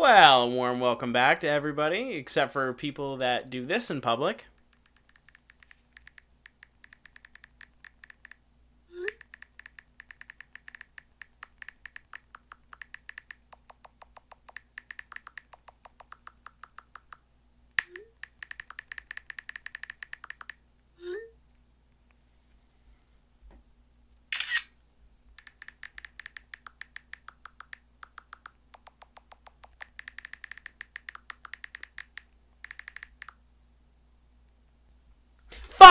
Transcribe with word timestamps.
Well, 0.00 0.48
warm 0.48 0.78
welcome 0.78 1.12
back 1.12 1.40
to 1.40 1.48
everybody, 1.48 2.12
except 2.14 2.52
for 2.52 2.72
people 2.72 3.16
that 3.16 3.50
do 3.50 3.66
this 3.66 3.90
in 3.90 4.00
public. 4.00 4.44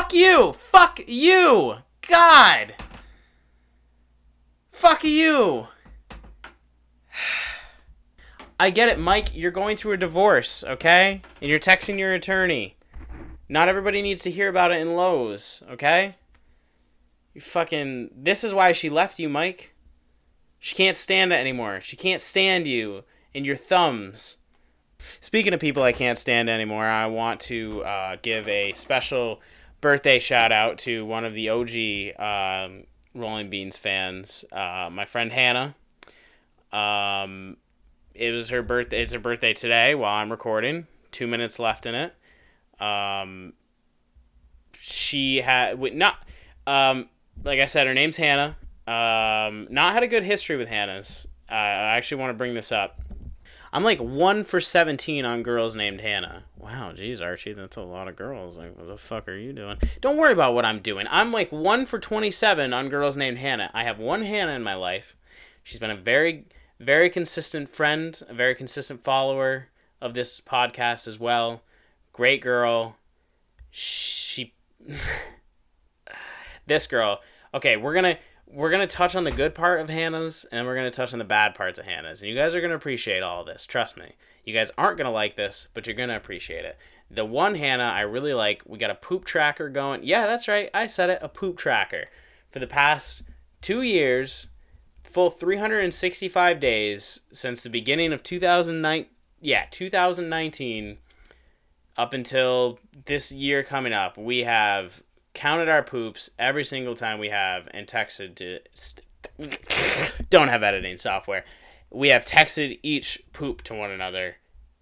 Fuck 0.08 0.14
you! 0.14 0.54
Fuck 0.54 0.97
you! 1.08 1.76
God! 2.08 2.76
Fuck 4.72 5.04
you! 5.04 5.68
I 8.60 8.70
get 8.70 8.90
it, 8.90 9.00
Mike. 9.00 9.36
You're 9.36 9.52
going 9.52 9.78
through 9.78 9.94
a 9.94 9.98
divorce, 9.98 10.64
okay? 10.64 11.22
And 11.42 11.50
you're 11.50 11.60
texting 11.60 12.00
your 12.00 12.14
attorney. 12.14 12.76
Not 13.50 13.70
everybody 13.70 14.02
needs 14.02 14.22
to 14.24 14.32
hear 14.32 14.50
about 14.50 14.72
it 14.72 14.82
in 14.82 14.96
Lowe's, 14.96 15.64
okay? 15.70 16.16
You 17.34 17.42
fucking. 17.42 18.10
This 18.16 18.44
is 18.44 18.54
why 18.54 18.72
she 18.72 18.90
left 18.90 19.20
you, 19.20 19.30
Mike. 19.30 19.76
She 20.60 20.76
can't 20.76 20.98
stand 20.98 21.32
it 21.32 21.36
anymore. 21.36 21.80
She 21.82 21.96
can't 21.96 22.22
stand 22.22 22.68
you 22.68 23.04
and 23.34 23.46
your 23.46 23.56
thumbs. 23.56 24.38
Speaking 25.22 25.54
of 25.54 25.60
people 25.60 25.84
I 25.84 25.92
can't 25.92 26.18
stand 26.18 26.50
anymore, 26.50 26.88
I 26.88 27.06
want 27.06 27.40
to 27.42 27.84
uh, 27.84 28.18
give 28.22 28.48
a 28.48 28.74
special 28.74 29.40
birthday 29.82 30.20
shout 30.20 30.52
out 30.52 30.78
to 30.80 31.06
one 31.06 31.26
of 31.26 31.34
the 31.34 31.50
OG 31.50 32.20
um, 32.20 32.84
Rolling 33.14 33.50
Beans 33.50 33.78
fans, 33.78 34.46
uh, 34.52 34.90
my 34.92 35.06
friend 35.06 35.32
Hannah. 35.32 35.76
Um, 36.72 37.58
it 38.14 38.32
was 38.32 38.50
her 38.50 38.62
birthday. 38.62 39.02
It's 39.02 39.14
her 39.14 39.20
birthday 39.20 39.54
today 39.54 39.96
while 39.96 40.16
I'm 40.16 40.32
recording. 40.32 40.88
Two 41.12 41.28
minutes 41.28 41.60
left 41.60 41.86
in 41.86 41.96
it. 41.96 42.14
Um, 42.82 43.54
she 44.80 45.38
had 45.38 45.80
not. 45.96 46.18
Um, 46.66 47.10
like 47.44 47.60
I 47.60 47.66
said, 47.66 47.88
her 47.88 47.94
name's 47.94 48.18
Hannah. 48.18 48.58
Um, 48.88 49.68
not 49.70 49.94
had 49.94 50.04
a 50.04 50.08
good 50.08 50.24
history 50.24 50.58
with 50.58 50.68
Hannah's. 50.68 51.28
Uh, 51.50 51.54
I 51.54 51.98
actually 51.98 52.22
want 52.22 52.32
to 52.32 52.38
bring 52.38 52.54
this 52.54 52.72
up. 52.72 53.00
I'm 53.72 53.84
like 53.84 54.00
one 54.00 54.44
for 54.44 54.62
17 54.62 55.26
on 55.26 55.44
girls 55.44 55.76
named 55.76 56.02
Hannah. 56.02 56.44
Wow, 56.58 56.94
geez, 56.94 57.22
Archie, 57.22 57.54
that's 57.54 57.76
a 57.76 57.82
lot 57.82 58.08
of 58.08 58.16
girls. 58.16 58.58
Like, 58.58 58.78
what 58.78 58.88
the 58.88 58.98
fuck 58.98 59.28
are 59.28 59.36
you 59.36 59.54
doing? 59.54 59.78
Don't 60.02 60.18
worry 60.18 60.34
about 60.34 60.54
what 60.54 60.66
I'm 60.66 60.80
doing. 60.80 61.06
I'm 61.10 61.32
like 61.32 61.52
one 61.52 61.86
for 61.86 62.00
27 62.00 62.74
on 62.74 62.90
girls 62.90 63.18
named 63.18 63.38
Hannah. 63.38 63.72
I 63.74 63.84
have 63.84 64.00
one 64.00 64.24
Hannah 64.24 64.54
in 64.54 64.64
my 64.64 64.76
life. 64.76 65.16
She's 65.64 65.80
been 65.80 65.92
a 65.92 65.96
very, 65.96 66.46
very 66.80 67.10
consistent 67.10 67.70
friend, 67.70 68.22
a 68.28 68.34
very 68.34 68.56
consistent 68.56 69.04
follower 69.04 69.68
of 70.02 70.14
this 70.14 70.40
podcast 70.40 71.08
as 71.08 71.20
well. 71.20 71.62
Great 72.14 72.42
girl. 72.42 72.96
She. 73.70 74.54
this 76.68 76.88
girl. 76.88 77.20
Okay, 77.54 77.78
we're 77.78 77.94
gonna 77.94 78.18
we're 78.50 78.72
gonna 78.72 78.88
touch 78.88 79.16
on 79.16 79.24
the 79.24 79.32
good 79.32 79.54
part 79.54 79.82
of 79.82 79.90
Hannah's 79.90 80.46
and 80.52 80.66
we're 80.66 80.76
gonna 80.76 80.92
touch 80.92 81.14
on 81.14 81.20
the 81.20 81.26
bad 81.26 81.54
parts 81.54 81.80
of 81.80 81.86
Hannah's. 81.86 82.22
And 82.22 82.30
you 82.30 82.36
guys 82.36 82.56
are 82.56 82.62
gonna 82.62 82.76
appreciate 82.76 83.22
all 83.22 83.44
this. 83.44 83.66
Trust 83.66 83.98
me. 83.98 84.14
You 84.46 84.54
guys 84.54 84.72
aren't 84.78 84.98
gonna 84.98 85.12
like 85.12 85.36
this, 85.36 85.68
but 85.74 85.86
you're 85.86 85.96
gonna 85.96 86.16
appreciate 86.16 86.66
it. 86.66 86.78
The 87.10 87.26
one 87.26 87.56
Hannah 87.56 87.84
I 87.84 88.02
really 88.02 88.34
like, 88.34 88.64
we 88.66 88.78
got 88.78 88.90
a 88.90 88.96
poop 88.96 89.26
tracker 89.26 89.70
going. 89.70 90.02
Yeah, 90.04 90.26
that's 90.26 90.48
right. 90.48 90.70
I 90.74 90.88
said 90.88 91.10
it, 91.10 91.20
a 91.22 91.30
poop 91.30 91.58
tracker. 91.58 92.06
For 92.52 92.60
the 92.60 92.68
past 92.68 93.24
two 93.62 93.82
years, 93.82 94.48
full 95.04 95.30
365 95.30 96.60
days 96.60 97.22
since 97.32 97.64
the 97.64 97.70
beginning 97.70 98.14
of 98.14 98.24
2009. 98.24 99.08
Yeah, 99.42 99.66
2019 99.70 100.98
up 101.98 102.14
until 102.14 102.80
this 103.06 103.32
year 103.32 103.64
coming 103.64 103.94
up, 103.94 104.18
we 104.18 104.40
have 104.40 105.04
counted 105.38 105.70
our 105.70 105.84
poops 105.84 106.30
every 106.40 106.66
single 106.66 106.96
time 106.96 107.20
we 107.20 107.30
have 107.30 107.68
and 107.72 107.88
texted 107.88 108.36
to 108.36 108.60
st- 108.74 109.06
don't 110.30 110.48
have 110.48 110.64
editing 110.64 110.98
software. 110.98 111.46
We 111.90 112.10
have 112.10 112.26
texted 112.26 112.80
each 112.84 113.24
poop 113.34 113.62
to 113.64 113.74
one 113.74 113.92
another 113.92 114.38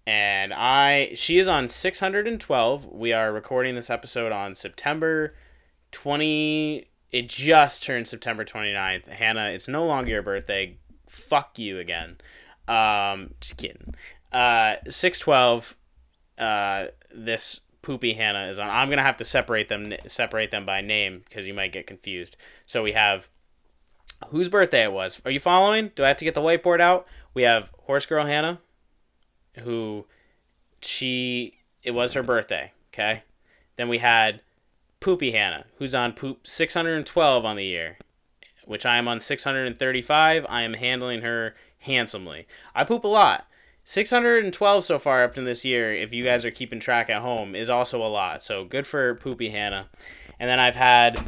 and 0.06 0.54
i 0.54 1.10
she 1.16 1.36
is 1.36 1.48
on 1.48 1.66
612 1.66 2.86
we 2.86 3.12
are 3.12 3.32
recording 3.32 3.74
this 3.74 3.90
episode 3.90 4.30
on 4.30 4.54
september 4.54 5.34
20 5.90 6.86
it 7.10 7.28
just 7.28 7.82
turned 7.82 8.06
september 8.06 8.44
29th 8.44 9.06
hannah 9.06 9.48
it's 9.48 9.66
no 9.66 9.84
longer 9.84 10.10
your 10.10 10.22
birthday. 10.22 10.76
Fuck 11.08 11.58
you 11.58 11.78
again. 11.78 12.16
Um 12.68 13.34
just 13.40 13.56
kidding. 13.56 13.94
Uh 14.32 14.76
612 14.88 15.76
uh 16.38 16.86
this 17.14 17.60
Poopy 17.86 18.14
Hannah 18.14 18.48
is 18.48 18.58
on. 18.58 18.68
I'm 18.68 18.90
gonna 18.90 19.02
have 19.02 19.16
to 19.18 19.24
separate 19.24 19.68
them 19.68 19.94
separate 20.08 20.50
them 20.50 20.66
by 20.66 20.80
name 20.80 21.22
because 21.24 21.46
you 21.46 21.54
might 21.54 21.70
get 21.70 21.86
confused. 21.86 22.36
So 22.66 22.82
we 22.82 22.90
have 22.92 23.28
whose 24.30 24.48
birthday 24.48 24.82
it 24.82 24.92
was. 24.92 25.22
Are 25.24 25.30
you 25.30 25.38
following? 25.38 25.92
Do 25.94 26.02
I 26.02 26.08
have 26.08 26.16
to 26.16 26.24
get 26.24 26.34
the 26.34 26.40
whiteboard 26.40 26.80
out? 26.80 27.06
We 27.32 27.44
have 27.44 27.70
Horse 27.82 28.04
Girl 28.04 28.26
Hannah, 28.26 28.58
who 29.62 30.06
she 30.80 31.58
it 31.84 31.92
was 31.92 32.14
her 32.14 32.24
birthday. 32.24 32.72
Okay. 32.92 33.22
Then 33.76 33.88
we 33.88 33.98
had 33.98 34.40
Poopy 34.98 35.30
Hannah, 35.30 35.66
who's 35.78 35.94
on 35.94 36.12
poop 36.12 36.44
612 36.44 37.44
on 37.44 37.54
the 37.54 37.64
year, 37.64 37.98
which 38.64 38.84
I 38.84 38.96
am 38.96 39.06
on 39.06 39.20
635. 39.20 40.44
I 40.48 40.62
am 40.62 40.74
handling 40.74 41.20
her 41.20 41.54
handsomely. 41.78 42.48
I 42.74 42.82
poop 42.82 43.04
a 43.04 43.06
lot. 43.06 43.46
612 43.88 44.84
so 44.84 44.98
far 44.98 45.22
up 45.22 45.36
to 45.36 45.42
this 45.42 45.64
year, 45.64 45.94
if 45.94 46.12
you 46.12 46.24
guys 46.24 46.44
are 46.44 46.50
keeping 46.50 46.80
track 46.80 47.08
at 47.08 47.22
home, 47.22 47.54
is 47.54 47.70
also 47.70 48.04
a 48.04 48.08
lot. 48.08 48.42
So 48.42 48.64
good 48.64 48.84
for 48.84 49.14
Poopy 49.14 49.50
Hannah. 49.50 49.88
And 50.40 50.50
then 50.50 50.58
I've 50.58 50.74
had 50.74 51.20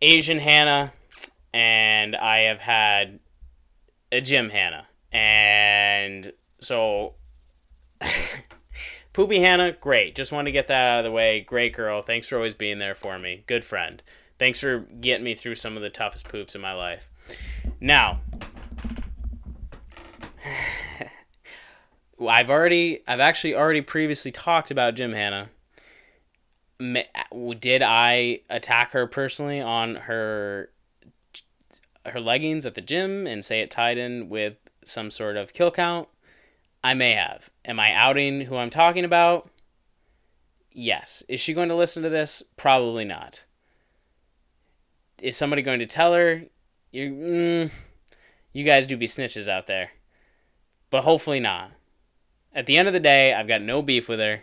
Asian 0.00 0.38
Hannah, 0.38 0.92
and 1.52 2.14
I 2.14 2.38
have 2.42 2.60
had 2.60 3.18
a 4.12 4.20
Gym 4.20 4.50
Hannah. 4.50 4.86
And 5.10 6.32
so 6.60 7.14
Poopy 9.12 9.40
Hannah, 9.40 9.72
great. 9.72 10.14
Just 10.14 10.30
wanted 10.30 10.44
to 10.44 10.52
get 10.52 10.68
that 10.68 10.86
out 10.86 10.98
of 11.00 11.04
the 11.04 11.10
way. 11.10 11.40
Great 11.40 11.72
girl. 11.74 12.02
Thanks 12.02 12.28
for 12.28 12.36
always 12.36 12.54
being 12.54 12.78
there 12.78 12.94
for 12.94 13.18
me. 13.18 13.42
Good 13.48 13.64
friend. 13.64 14.00
Thanks 14.38 14.60
for 14.60 14.78
getting 15.00 15.24
me 15.24 15.34
through 15.34 15.56
some 15.56 15.76
of 15.76 15.82
the 15.82 15.90
toughest 15.90 16.28
poops 16.28 16.54
in 16.54 16.60
my 16.60 16.72
life. 16.72 17.10
Now, 17.80 18.20
I've 22.20 22.50
already, 22.50 23.02
I've 23.06 23.20
actually 23.20 23.54
already 23.54 23.82
previously 23.82 24.32
talked 24.32 24.70
about 24.70 24.94
Gym 24.94 25.12
Hannah. 25.12 25.50
Did 27.58 27.82
I 27.82 28.40
attack 28.48 28.92
her 28.92 29.06
personally 29.06 29.60
on 29.60 29.96
her 29.96 30.70
her 32.04 32.20
leggings 32.20 32.64
at 32.64 32.76
the 32.76 32.80
gym 32.80 33.26
and 33.26 33.44
say 33.44 33.60
it 33.60 33.70
tied 33.70 33.98
in 33.98 34.28
with 34.28 34.54
some 34.84 35.10
sort 35.10 35.36
of 35.36 35.52
kill 35.52 35.70
count? 35.70 36.08
I 36.84 36.94
may 36.94 37.12
have. 37.12 37.50
Am 37.64 37.80
I 37.80 37.92
outing 37.92 38.42
who 38.42 38.56
I'm 38.56 38.70
talking 38.70 39.04
about? 39.04 39.50
Yes. 40.70 41.22
Is 41.28 41.40
she 41.40 41.54
going 41.54 41.68
to 41.68 41.74
listen 41.74 42.02
to 42.02 42.08
this? 42.08 42.42
Probably 42.56 43.04
not. 43.04 43.44
Is 45.20 45.36
somebody 45.36 45.62
going 45.62 45.80
to 45.80 45.86
tell 45.86 46.12
her? 46.12 46.44
You, 46.92 47.10
mm, 47.10 47.70
you 48.52 48.64
guys 48.64 48.86
do 48.86 48.96
be 48.96 49.08
snitches 49.08 49.48
out 49.48 49.66
there. 49.66 49.90
But 50.90 51.02
hopefully 51.02 51.40
not 51.40 51.72
at 52.56 52.64
the 52.64 52.78
end 52.78 52.88
of 52.88 52.94
the 52.94 53.00
day, 53.00 53.34
I've 53.34 53.46
got 53.46 53.60
no 53.60 53.82
beef 53.82 54.08
with 54.08 54.18
her. 54.18 54.42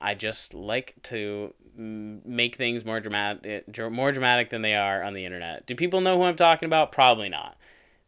I 0.00 0.14
just 0.14 0.54
like 0.54 0.94
to 1.04 1.52
make 1.76 2.56
things 2.56 2.84
more 2.84 3.00
dramatic, 3.00 3.76
more 3.90 4.12
dramatic 4.12 4.50
than 4.50 4.62
they 4.62 4.76
are 4.76 5.02
on 5.02 5.14
the 5.14 5.24
internet. 5.24 5.66
Do 5.66 5.74
people 5.74 6.00
know 6.00 6.16
who 6.16 6.22
I'm 6.22 6.36
talking 6.36 6.66
about? 6.66 6.92
Probably 6.92 7.28
not. 7.28 7.56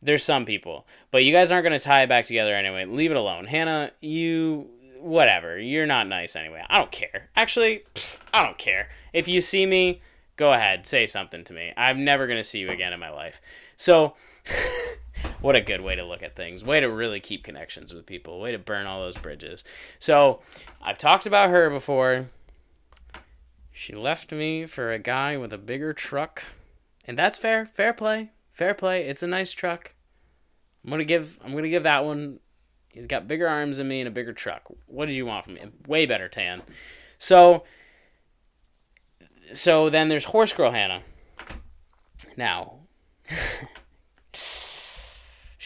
There's 0.01 0.25
some 0.25 0.45
people, 0.45 0.87
but 1.11 1.25
you 1.25 1.33
guys 1.33 1.51
aren't 1.51 1.65
going 1.65 1.79
to 1.79 1.85
tie 1.85 2.03
it 2.03 2.09
back 2.09 2.25
together 2.25 2.55
anyway. 2.55 2.85
Leave 2.85 3.11
it 3.11 3.17
alone, 3.17 3.47
Hannah. 3.47 3.91
You 4.01 4.69
whatever. 5.01 5.59
You're 5.59 5.87
not 5.87 6.07
nice 6.07 6.37
anyway. 6.37 6.65
I 6.69 6.79
don't 6.79 6.93
care. 6.93 7.29
Actually, 7.35 7.85
I 8.33 8.45
don't 8.45 8.59
care. 8.59 8.89
If 9.13 9.27
you 9.27 9.41
see 9.41 9.67
me, 9.67 10.03
go 10.37 10.53
ahead, 10.53 10.87
say 10.87 11.07
something 11.07 11.43
to 11.45 11.53
me. 11.53 11.73
I'm 11.77 12.05
never 12.05 12.29
going 12.29 12.39
to 12.39 12.45
see 12.45 12.61
you 12.61 12.71
again 12.71 12.93
in 12.93 13.01
my 13.01 13.11
life. 13.11 13.41
So. 13.77 14.15
what 15.43 15.57
a 15.57 15.61
good 15.61 15.83
way 15.83 15.95
to 15.97 16.05
look 16.05 16.23
at 16.23 16.35
things. 16.35 16.65
Way 16.65 16.81
to 16.81 16.87
really 16.87 17.21
keep 17.21 17.45
connections 17.45 17.93
with 17.93 18.07
people. 18.07 18.41
Way 18.41 18.53
to 18.53 18.59
burn 18.59 18.87
all 18.87 19.01
those 19.01 19.19
bridges. 19.19 19.63
So, 19.99 20.41
I've 20.81 20.99
talked 20.99 21.27
about 21.27 21.51
her 21.51 21.69
before. 21.69 22.31
She 23.71 23.95
left 23.95 24.33
me 24.33 24.67
for 24.67 24.93
a 24.93 24.99
guy 24.99 25.37
with 25.37 25.53
a 25.53 25.59
bigger 25.59 25.93
truck. 25.93 26.45
And 27.05 27.19
that's 27.19 27.39
fair. 27.39 27.67
Fair 27.67 27.93
play. 27.93 28.31
Fair 28.53 28.73
play. 28.73 29.07
It's 29.07 29.23
a 29.23 29.27
nice 29.27 29.53
truck. 29.53 29.93
I'm 30.85 30.99
to 30.99 31.05
give 31.05 31.39
I'm 31.45 31.55
to 31.57 31.69
give 31.69 31.85
that 31.85 32.05
one 32.05 32.41
He's 32.93 33.07
got 33.07 33.27
bigger 33.27 33.49
arms 33.49 33.79
than 33.79 33.89
me 33.89 34.01
and 34.01 34.09
a 34.09 34.11
bigger 34.11 34.35
truck. 34.35 34.65
What 34.87 35.07
did 35.07 35.15
you 35.15 35.25
want 35.25 35.45
from 35.45 35.55
me? 35.55 35.63
Way 35.87 36.05
better 36.05 36.29
tan. 36.29 36.63
So, 37.19 37.65
so 39.53 39.89
then 39.89 40.09
there's 40.09 40.25
Horse 40.25 40.53
Girl 40.53 40.73
Hannah. 40.73 41.03
Now, 42.37 42.81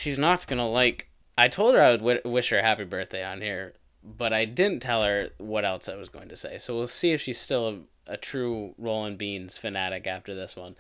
she's 0.06 0.18
not 0.18 0.46
gonna 0.46 0.68
like. 0.68 1.08
I 1.36 1.48
told 1.48 1.74
her 1.74 1.82
I 1.82 1.90
would 1.90 2.00
w- 2.00 2.20
wish 2.24 2.50
her 2.50 2.58
a 2.58 2.62
happy 2.62 2.84
birthday 2.84 3.24
on 3.24 3.40
here, 3.40 3.74
but 4.04 4.32
I 4.32 4.44
didn't 4.44 4.80
tell 4.80 5.02
her 5.02 5.30
what 5.38 5.64
else 5.64 5.88
I 5.88 5.96
was 5.96 6.08
going 6.08 6.28
to 6.28 6.36
say. 6.36 6.58
So 6.58 6.76
we'll 6.76 6.86
see 6.86 7.12
if 7.12 7.20
she's 7.20 7.40
still 7.40 7.68
a, 7.68 8.12
a 8.12 8.16
true 8.16 8.74
Rolling 8.78 9.16
Beans 9.16 9.58
fanatic 9.58 10.06
after 10.06 10.32
this 10.34 10.56
one. 10.56 10.76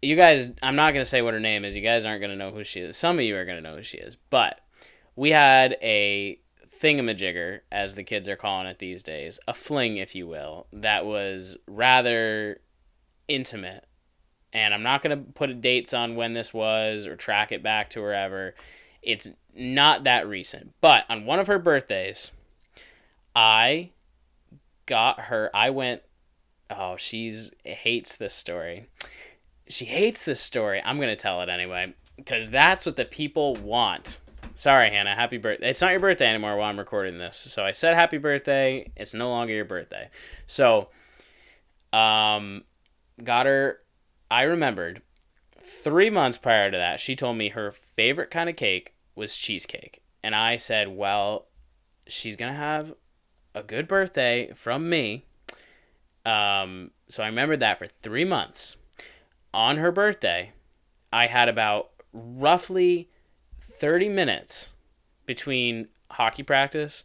You 0.00 0.16
guys, 0.16 0.50
I'm 0.62 0.76
not 0.76 0.94
gonna 0.94 1.04
say 1.04 1.20
what 1.20 1.34
her 1.34 1.40
name 1.40 1.64
is. 1.64 1.76
You 1.76 1.82
guys 1.82 2.06
aren't 2.06 2.22
gonna 2.22 2.34
know 2.34 2.50
who 2.50 2.64
she 2.64 2.80
is. 2.80 2.96
Some 2.96 3.18
of 3.18 3.24
you 3.24 3.36
are 3.36 3.44
gonna 3.44 3.60
know 3.60 3.76
who 3.76 3.82
she 3.82 3.98
is, 3.98 4.16
but 4.30 4.62
we 5.14 5.30
had 5.30 5.76
a 5.82 6.40
thingamajigger, 6.82 7.60
as 7.70 7.94
the 7.94 8.02
kids 8.02 8.28
are 8.28 8.36
calling 8.36 8.66
it 8.66 8.78
these 8.78 9.02
days, 9.02 9.38
a 9.46 9.52
fling, 9.52 9.98
if 9.98 10.14
you 10.14 10.26
will, 10.26 10.66
that 10.72 11.04
was 11.04 11.56
rather 11.68 12.60
intimate. 13.28 13.84
And 14.52 14.74
I'm 14.74 14.82
not 14.82 15.02
going 15.02 15.16
to 15.16 15.32
put 15.32 15.60
dates 15.60 15.94
on 15.94 16.14
when 16.14 16.34
this 16.34 16.52
was 16.52 17.06
or 17.06 17.16
track 17.16 17.52
it 17.52 17.62
back 17.62 17.90
to 17.90 18.00
wherever. 18.00 18.54
It's 19.02 19.30
not 19.54 20.04
that 20.04 20.28
recent. 20.28 20.74
But 20.80 21.04
on 21.08 21.24
one 21.24 21.38
of 21.38 21.46
her 21.46 21.58
birthdays, 21.58 22.32
I 23.34 23.90
got 24.86 25.20
her, 25.20 25.50
I 25.54 25.70
went, 25.70 26.02
oh, 26.70 26.96
she's 26.96 27.52
hates 27.64 28.16
this 28.16 28.34
story. 28.34 28.86
She 29.68 29.86
hates 29.86 30.24
this 30.24 30.40
story. 30.40 30.82
I'm 30.84 30.96
going 30.96 31.08
to 31.08 31.16
tell 31.16 31.40
it 31.40 31.48
anyway 31.48 31.94
because 32.16 32.50
that's 32.50 32.84
what 32.84 32.96
the 32.96 33.04
people 33.04 33.54
want. 33.56 34.18
Sorry, 34.54 34.90
Hannah. 34.90 35.14
Happy 35.14 35.38
birthday. 35.38 35.70
It's 35.70 35.80
not 35.80 35.92
your 35.92 36.00
birthday 36.00 36.26
anymore 36.26 36.56
while 36.56 36.68
I'm 36.68 36.78
recording 36.78 37.18
this. 37.18 37.36
So 37.36 37.64
I 37.64 37.72
said 37.72 37.94
happy 37.94 38.18
birthday. 38.18 38.90
It's 38.96 39.14
no 39.14 39.30
longer 39.30 39.54
your 39.54 39.64
birthday. 39.64 40.10
So, 40.46 40.88
um, 41.92 42.64
got 43.22 43.46
her. 43.46 43.78
I 44.32 44.44
remembered 44.44 45.02
three 45.62 46.08
months 46.08 46.38
prior 46.38 46.70
to 46.70 46.76
that, 46.78 47.00
she 47.00 47.14
told 47.14 47.36
me 47.36 47.50
her 47.50 47.70
favorite 47.70 48.30
kind 48.30 48.48
of 48.48 48.56
cake 48.56 48.94
was 49.14 49.36
cheesecake. 49.36 50.02
And 50.22 50.34
I 50.34 50.56
said, 50.56 50.88
well, 50.88 51.48
she's 52.06 52.34
going 52.34 52.50
to 52.50 52.58
have 52.58 52.94
a 53.54 53.62
good 53.62 53.86
birthday 53.86 54.50
from 54.54 54.88
me. 54.88 55.26
Um, 56.24 56.92
so 57.10 57.22
I 57.22 57.26
remembered 57.26 57.60
that 57.60 57.78
for 57.78 57.86
three 57.86 58.24
months. 58.24 58.76
On 59.52 59.76
her 59.76 59.92
birthday, 59.92 60.52
I 61.12 61.26
had 61.26 61.50
about 61.50 61.90
roughly 62.14 63.10
30 63.60 64.08
minutes 64.08 64.72
between 65.26 65.88
hockey 66.10 66.42
practice 66.42 67.04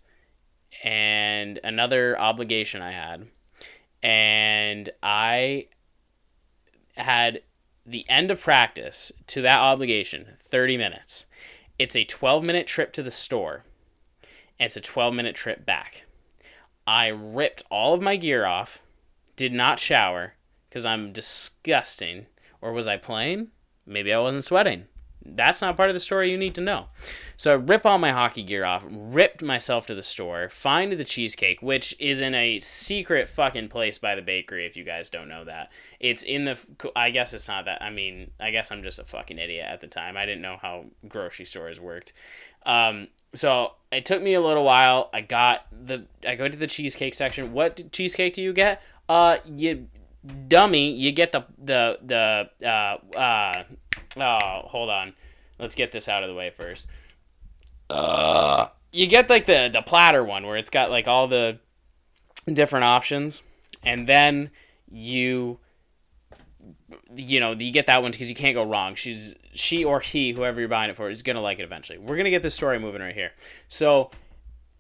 and 0.82 1.60
another 1.62 2.18
obligation 2.18 2.82
I 2.82 2.92
had. 2.92 3.28
And 4.02 4.90
I 5.04 5.68
had 7.00 7.42
the 7.86 8.06
end 8.10 8.32
of 8.32 8.42
practice 8.42 9.12
to 9.28 9.42
that 9.42 9.60
obligation 9.60 10.34
30 10.38 10.78
minutes. 10.78 11.26
It's 11.80 11.96
a 11.96 12.04
12 12.04 12.44
minute 12.44 12.68
trip 12.68 12.94
to 12.94 13.04
the 13.04 13.12
store, 13.12 13.64
and 14.60 14.68
it's 14.68 14.78
a 14.78 14.82
12 14.82 15.14
minute 15.14 15.36
trip 15.36 15.66
back. 15.66 16.04
I 16.86 17.08
ripped 17.08 17.64
all 17.70 17.94
of 17.94 18.02
my 18.02 18.16
gear 18.16 18.46
off, 18.46 18.82
did 19.36 19.54
not 19.54 19.80
shower 19.80 20.34
because 20.70 20.86
I'm 20.86 21.12
disgusting. 21.14 22.28
Or 22.60 22.74
was 22.74 22.88
I 22.88 22.98
playing? 22.98 23.50
Maybe 23.86 24.12
I 24.12 24.20
wasn't 24.20 24.44
sweating 24.44 24.86
that's 25.36 25.62
not 25.62 25.78
part 25.78 25.90
of 25.90 25.94
the 25.94 26.00
story 26.00 26.32
you 26.32 26.38
need 26.38 26.56
to 26.56 26.62
know. 26.62 26.88
So 27.36 27.52
I 27.52 27.56
rip 27.56 27.86
all 27.86 27.98
my 27.98 28.12
hockey 28.12 28.44
gear 28.44 28.66
off, 28.66 28.84
ripped 28.90 29.42
myself 29.42 29.86
to 29.88 29.96
the 29.96 30.04
store, 30.04 30.50
find 30.50 30.92
the 30.94 31.04
cheesecake, 31.04 31.62
which 31.62 31.96
is 32.00 32.22
in 32.22 32.34
a 32.34 32.60
secret 32.60 33.30
fucking 33.30 33.70
place 33.70 33.98
by 33.98 34.16
the 34.16 34.22
bakery. 34.22 34.66
If 34.66 34.76
you 34.76 34.84
guys 34.84 35.10
don't 35.10 35.30
know 35.30 35.46
that, 35.46 35.72
it's 36.00 36.24
in 36.24 36.46
the. 36.46 36.58
I 36.96 37.10
guess 37.10 37.34
it's 37.34 37.48
not 37.48 37.66
that. 37.66 37.82
I 37.82 37.90
mean, 37.90 38.32
I 38.40 38.52
guess 38.52 38.72
I'm 38.72 38.84
just 38.84 39.00
a 39.00 39.04
fucking 39.04 39.38
idiot 39.38 39.66
at 39.70 39.82
the 39.82 39.88
time. 39.88 40.18
I 40.18 40.26
didn't 40.26 40.42
know 40.42 40.58
how 40.62 40.86
grocery 41.08 41.46
stores 41.46 41.80
worked. 41.80 42.14
Um, 42.66 43.08
so 43.34 43.74
it 43.92 44.06
took 44.06 44.22
me 44.22 44.34
a 44.34 44.42
little 44.42 44.64
while. 44.64 45.10
I 45.14 45.22
got 45.22 45.68
the. 45.72 46.06
I 46.28 46.36
go 46.36 46.48
to 46.48 46.58
the 46.58 46.68
cheesecake 46.68 47.14
section. 47.14 47.54
What 47.54 47.92
cheesecake 47.92 48.34
do 48.34 48.42
you 48.42 48.54
get? 48.54 48.82
Uh, 49.10 49.38
you 49.46 49.88
dummy, 50.48 50.92
you 50.92 51.12
get 51.12 51.32
the 51.32 51.46
the 51.64 52.00
the 52.04 52.68
uh 52.68 53.18
uh 53.18 53.64
oh 54.20 54.68
hold 54.68 54.90
on, 54.90 55.14
let's 55.60 55.76
get 55.76 55.92
this 55.92 56.08
out 56.08 56.24
of 56.24 56.30
the 56.30 56.36
way 56.36 56.50
first. 56.50 56.88
Uh, 57.90 58.68
you 58.92 59.08
get 59.08 59.30
like 59.30 59.46
the 59.46 59.70
the 59.72 59.82
platter 59.82 60.24
one 60.24 60.46
where 60.46 60.58
it's 60.58 60.70
got 60.70 60.90
like 60.90 61.08
all 61.08 61.28
the 61.28 61.60
different 62.52 62.86
options, 62.86 63.44
and 63.84 64.08
then 64.08 64.50
you 64.92 65.60
you 67.16 67.40
know 67.40 67.54
you 67.54 67.72
get 67.72 67.88
that 67.88 68.02
one 68.02 68.12
because 68.12 68.30
you 68.30 68.36
can't 68.36 68.56
go 68.56 68.64
wrong. 68.64 68.96
She's 68.96 69.36
she 69.54 69.84
or 69.84 70.00
he, 70.00 70.32
whoever 70.32 70.60
you're 70.60 70.70
buying 70.70 70.90
it 70.90 70.96
for, 70.96 71.10
is 71.10 71.22
gonna 71.22 71.42
like 71.42 71.60
it 71.60 71.64
eventually. 71.64 71.98
We're 71.98 72.18
gonna 72.18 72.30
get 72.30 72.44
this 72.44 72.56
story 72.56 72.80
moving 72.80 73.02
right 73.02 73.16
here. 73.16 73.32
So 73.68 74.12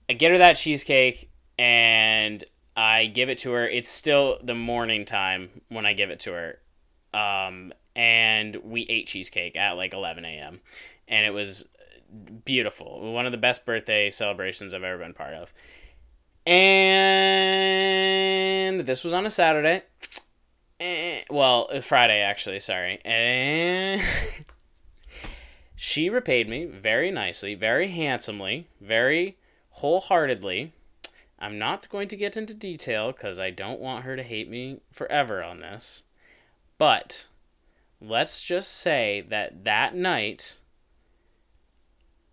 I 0.09 0.13
get 0.13 0.31
her 0.31 0.37
that 0.37 0.53
cheesecake, 0.53 1.29
and 1.57 2.43
I 2.75 3.07
give 3.07 3.29
it 3.29 3.39
to 3.39 3.51
her. 3.51 3.67
It's 3.67 3.89
still 3.89 4.37
the 4.41 4.55
morning 4.55 5.05
time 5.05 5.49
when 5.69 5.85
I 5.85 5.93
give 5.93 6.09
it 6.09 6.19
to 6.21 6.31
her. 6.33 6.59
Um, 7.13 7.73
and 7.97 8.55
we 8.63 8.83
ate 8.83 9.07
cheesecake 9.07 9.57
at 9.57 9.71
like 9.73 9.93
11 9.93 10.23
a.m. 10.23 10.61
And 11.07 11.25
it 11.25 11.33
was 11.33 11.67
beautiful. 12.45 13.11
One 13.13 13.25
of 13.25 13.33
the 13.33 13.37
best 13.37 13.65
birthday 13.65 14.09
celebrations 14.11 14.73
I've 14.73 14.83
ever 14.83 14.99
been 14.99 15.13
part 15.13 15.33
of. 15.33 15.51
And 16.45 17.25
this 18.81 19.03
was 19.03 19.11
on 19.11 19.25
a 19.25 19.31
Saturday. 19.31 19.81
And, 20.79 21.25
well, 21.29 21.67
uh, 21.71 21.81
Friday, 21.81 22.21
actually, 22.21 22.61
sorry. 22.61 23.01
Eh, 23.03 23.97
and 23.97 24.01
she 25.75 26.09
repaid 26.09 26.47
me 26.47 26.65
very 26.65 27.11
nicely, 27.11 27.55
very 27.55 27.87
handsomely, 27.87 28.67
very 28.79 29.35
wholeheartedly 29.71 30.71
I'm 31.39 31.59
not 31.59 31.89
going 31.89 32.07
to 32.07 32.15
get 32.15 32.35
into 32.35 32.53
detail 32.53 33.11
because 33.11 33.37
I 33.37 33.51
don't 33.51 33.79
want 33.79 34.05
her 34.05 34.15
to 34.15 34.23
hate 34.23 34.49
me 34.49 34.79
forever 34.91 35.43
on 35.43 35.59
this. 35.59 36.03
But 36.77 37.27
let's 38.01 38.41
just 38.41 38.71
say 38.71 39.25
that 39.29 39.63
that 39.63 39.95
night 39.95 40.57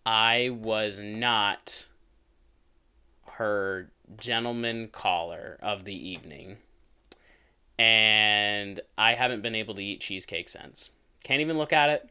I 0.06 0.50
was 0.50 0.98
not 0.98 1.86
her 3.32 3.90
gentleman 4.16 4.88
caller 4.88 5.58
of 5.62 5.84
the 5.84 6.08
evening. 6.08 6.58
And 7.78 8.80
I 8.96 9.14
haven't 9.14 9.42
been 9.42 9.54
able 9.54 9.74
to 9.74 9.82
eat 9.82 10.00
cheesecake 10.00 10.48
since. 10.48 10.90
Can't 11.24 11.40
even 11.40 11.58
look 11.58 11.72
at 11.72 11.90
it. 11.90 12.08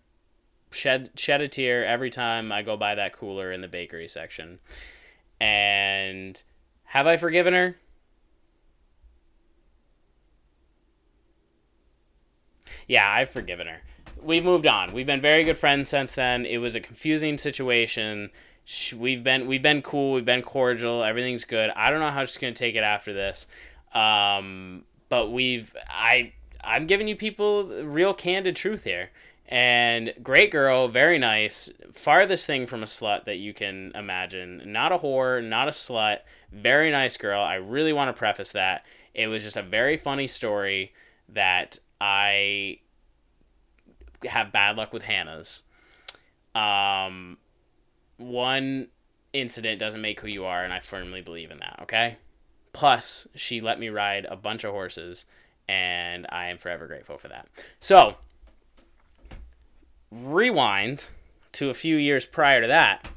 Shed 0.71 1.11
shed 1.15 1.39
a 1.39 1.47
tear 1.47 1.85
every 1.85 2.09
time 2.09 2.51
I 2.51 2.63
go 2.63 2.75
by 2.75 2.95
that 2.95 3.13
cooler 3.13 3.51
in 3.51 3.61
the 3.61 3.67
bakery 3.67 4.07
section. 4.07 4.59
And 5.39 6.41
have 6.85 7.05
I 7.05 7.17
forgiven 7.17 7.53
her? 7.53 7.77
Yeah, 12.87 13.09
I've 13.09 13.29
forgiven 13.29 13.67
her. 13.67 13.81
We've 14.21 14.43
moved 14.43 14.67
on. 14.67 14.93
We've 14.93 15.05
been 15.05 15.21
very 15.21 15.43
good 15.43 15.57
friends 15.57 15.89
since 15.89 16.15
then. 16.15 16.45
It 16.45 16.57
was 16.57 16.75
a 16.75 16.79
confusing 16.79 17.37
situation. 17.37 18.29
We've 18.95 19.23
been 19.23 19.47
we've 19.47 19.61
been 19.61 19.81
cool. 19.81 20.13
We've 20.13 20.25
been 20.25 20.41
cordial. 20.41 21.03
Everything's 21.03 21.43
good. 21.43 21.69
I 21.75 21.89
don't 21.89 21.99
know 21.99 22.11
how 22.11 22.25
she's 22.25 22.37
gonna 22.37 22.53
take 22.53 22.75
it 22.75 22.83
after 22.83 23.13
this, 23.13 23.47
um, 23.93 24.83
but 25.09 25.31
we've 25.31 25.75
I 25.89 26.33
I'm 26.63 26.87
giving 26.87 27.07
you 27.07 27.15
people 27.15 27.65
real 27.83 28.13
candid 28.13 28.55
truth 28.55 28.85
here. 28.85 29.09
And 29.49 30.13
great 30.23 30.51
girl, 30.51 30.87
very 30.87 31.19
nice, 31.19 31.69
farthest 31.93 32.47
thing 32.47 32.65
from 32.65 32.81
a 32.81 32.85
slut 32.85 33.25
that 33.25 33.35
you 33.35 33.53
can 33.53 33.91
imagine. 33.93 34.61
Not 34.65 34.93
a 34.93 34.97
whore, 34.97 35.43
not 35.43 35.67
a 35.67 35.71
slut, 35.71 36.19
very 36.51 36.89
nice 36.89 37.17
girl. 37.17 37.41
I 37.41 37.55
really 37.55 37.93
want 37.93 38.07
to 38.07 38.17
preface 38.17 38.51
that. 38.53 38.85
It 39.13 39.27
was 39.27 39.43
just 39.43 39.57
a 39.57 39.61
very 39.61 39.97
funny 39.97 40.27
story 40.27 40.93
that 41.29 41.77
I 42.05 42.79
have 44.25 44.51
bad 44.51 44.75
luck 44.75 44.91
with 44.91 45.03
Hannah's. 45.03 45.63
Um, 46.53 47.37
one 48.17 48.89
incident 49.31 49.79
doesn't 49.79 50.01
make 50.01 50.19
who 50.19 50.27
you 50.27 50.43
are, 50.43 50.65
and 50.65 50.73
I 50.73 50.81
firmly 50.81 51.21
believe 51.21 51.49
in 51.49 51.59
that, 51.59 51.79
okay? 51.83 52.17
Plus, 52.73 53.27
she 53.35 53.61
let 53.61 53.79
me 53.79 53.87
ride 53.87 54.25
a 54.25 54.35
bunch 54.35 54.65
of 54.65 54.71
horses, 54.71 55.25
and 55.69 56.25
I 56.29 56.47
am 56.47 56.57
forever 56.57 56.87
grateful 56.87 57.17
for 57.17 57.29
that. 57.29 57.47
So, 57.79 58.15
rewind 60.11 61.07
to 61.53 61.69
a 61.69 61.73
few 61.73 61.95
years 61.95 62.25
prior 62.25 62.61
to 62.61 62.67
that. 62.67 63.07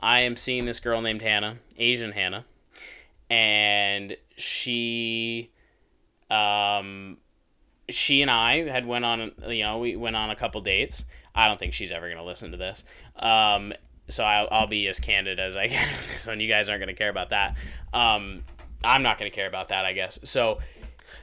I 0.00 0.20
am 0.20 0.36
seeing 0.36 0.66
this 0.66 0.78
girl 0.78 1.00
named 1.00 1.22
Hannah, 1.22 1.56
Asian 1.78 2.12
Hannah 2.12 2.44
and 3.28 4.16
she 4.36 5.50
um 6.30 7.16
she 7.88 8.22
and 8.22 8.30
I 8.30 8.68
had 8.68 8.86
went 8.86 9.04
on 9.04 9.32
you 9.48 9.62
know 9.62 9.78
we 9.78 9.96
went 9.96 10.16
on 10.16 10.30
a 10.30 10.36
couple 10.36 10.60
dates. 10.60 11.04
I 11.34 11.48
don't 11.48 11.58
think 11.58 11.74
she's 11.74 11.92
ever 11.92 12.08
gonna 12.08 12.24
listen 12.24 12.50
to 12.52 12.56
this. 12.56 12.84
Um, 13.16 13.72
so 14.08 14.24
I'll, 14.24 14.48
I'll 14.50 14.66
be 14.66 14.86
as 14.88 15.00
candid 15.00 15.40
as 15.40 15.56
I 15.56 15.68
can 15.68 15.88
one. 16.26 16.40
You 16.40 16.48
guys 16.48 16.68
aren't 16.68 16.80
going 16.80 16.94
to 16.94 16.98
care 16.98 17.10
about 17.10 17.30
that. 17.30 17.56
Um, 17.92 18.44
I'm 18.84 19.02
not 19.02 19.18
going 19.18 19.30
to 19.30 19.34
care 19.34 19.48
about 19.48 19.68
that, 19.68 19.84
I 19.84 19.92
guess. 19.92 20.18
So, 20.24 20.58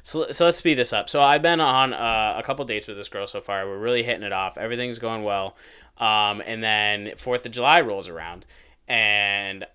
so, 0.02 0.28
so 0.32 0.46
let's 0.46 0.58
speed 0.58 0.76
this 0.76 0.94
up. 0.94 1.10
So 1.10 1.22
I've 1.22 1.42
been 1.42 1.60
on 1.62 1.94
uh, 1.94 2.36
a 2.38 2.44
couple 2.44 2.66
dates 2.66 2.88
with 2.88 2.98
this 2.98 3.08
girl 3.08 3.28
so 3.28 3.42
far. 3.42 3.66
We're 3.66 3.78
really 3.78 4.04
hitting 4.04 4.24
it 4.24 4.34
off. 4.34 4.58
Everything's 4.58 5.00
going 5.00 5.24
well. 5.24 5.56
Um, 5.98 6.42
and 6.46 6.64
then 6.64 7.14
Fourth 7.18 7.46
of 7.46 7.52
July 7.52 7.82
rolls 7.82 8.08
around, 8.08 8.48
and 8.88 9.66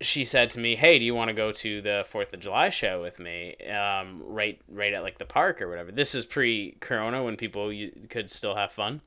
she 0.00 0.24
said 0.24 0.50
to 0.50 0.60
me, 0.60 0.76
"Hey, 0.76 0.98
do 0.98 1.04
you 1.04 1.14
want 1.14 1.28
to 1.28 1.34
go 1.34 1.52
to 1.52 1.80
the 1.80 2.04
Fourth 2.08 2.32
of 2.34 2.40
July 2.40 2.68
show 2.68 3.00
with 3.00 3.18
me? 3.18 3.56
Um, 3.66 4.22
right, 4.26 4.60
right 4.68 4.92
at 4.92 5.02
like 5.02 5.18
the 5.18 5.24
park 5.24 5.62
or 5.62 5.68
whatever." 5.68 5.90
This 5.90 6.14
is 6.14 6.26
pre-Corona 6.26 7.24
when 7.24 7.36
people 7.36 7.72
you, 7.72 7.92
could 8.10 8.30
still 8.30 8.54
have 8.54 8.72
fun. 8.72 9.00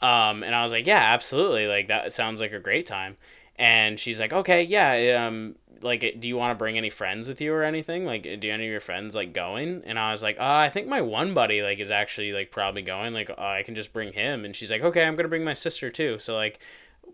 Um, 0.00 0.44
and 0.44 0.54
I 0.54 0.62
was 0.62 0.72
like, 0.72 0.86
"Yeah, 0.86 1.12
absolutely. 1.12 1.66
Like 1.66 1.88
that 1.88 2.12
sounds 2.12 2.40
like 2.40 2.52
a 2.52 2.60
great 2.60 2.86
time." 2.86 3.16
And 3.56 3.98
she's 3.98 4.20
like, 4.20 4.32
"Okay, 4.32 4.62
yeah. 4.62 5.26
Um, 5.26 5.56
like, 5.80 6.16
do 6.20 6.28
you 6.28 6.36
want 6.36 6.52
to 6.52 6.58
bring 6.58 6.76
any 6.76 6.90
friends 6.90 7.28
with 7.28 7.40
you 7.40 7.52
or 7.52 7.62
anything? 7.64 8.04
Like, 8.04 8.22
do 8.22 8.50
any 8.50 8.66
of 8.66 8.70
your 8.70 8.80
friends 8.80 9.16
like 9.16 9.32
going?" 9.32 9.82
And 9.86 9.98
I 9.98 10.12
was 10.12 10.22
like, 10.22 10.38
uh, 10.38 10.44
"I 10.44 10.70
think 10.70 10.86
my 10.86 11.00
one 11.00 11.34
buddy 11.34 11.62
like 11.62 11.80
is 11.80 11.90
actually 11.90 12.32
like 12.32 12.52
probably 12.52 12.82
going. 12.82 13.12
Like, 13.12 13.36
I 13.38 13.64
can 13.64 13.74
just 13.74 13.92
bring 13.92 14.12
him." 14.12 14.44
And 14.44 14.54
she's 14.54 14.70
like, 14.70 14.82
"Okay, 14.82 15.04
I'm 15.04 15.16
gonna 15.16 15.28
bring 15.28 15.44
my 15.44 15.54
sister 15.54 15.90
too." 15.90 16.18
So 16.20 16.36
like 16.36 16.60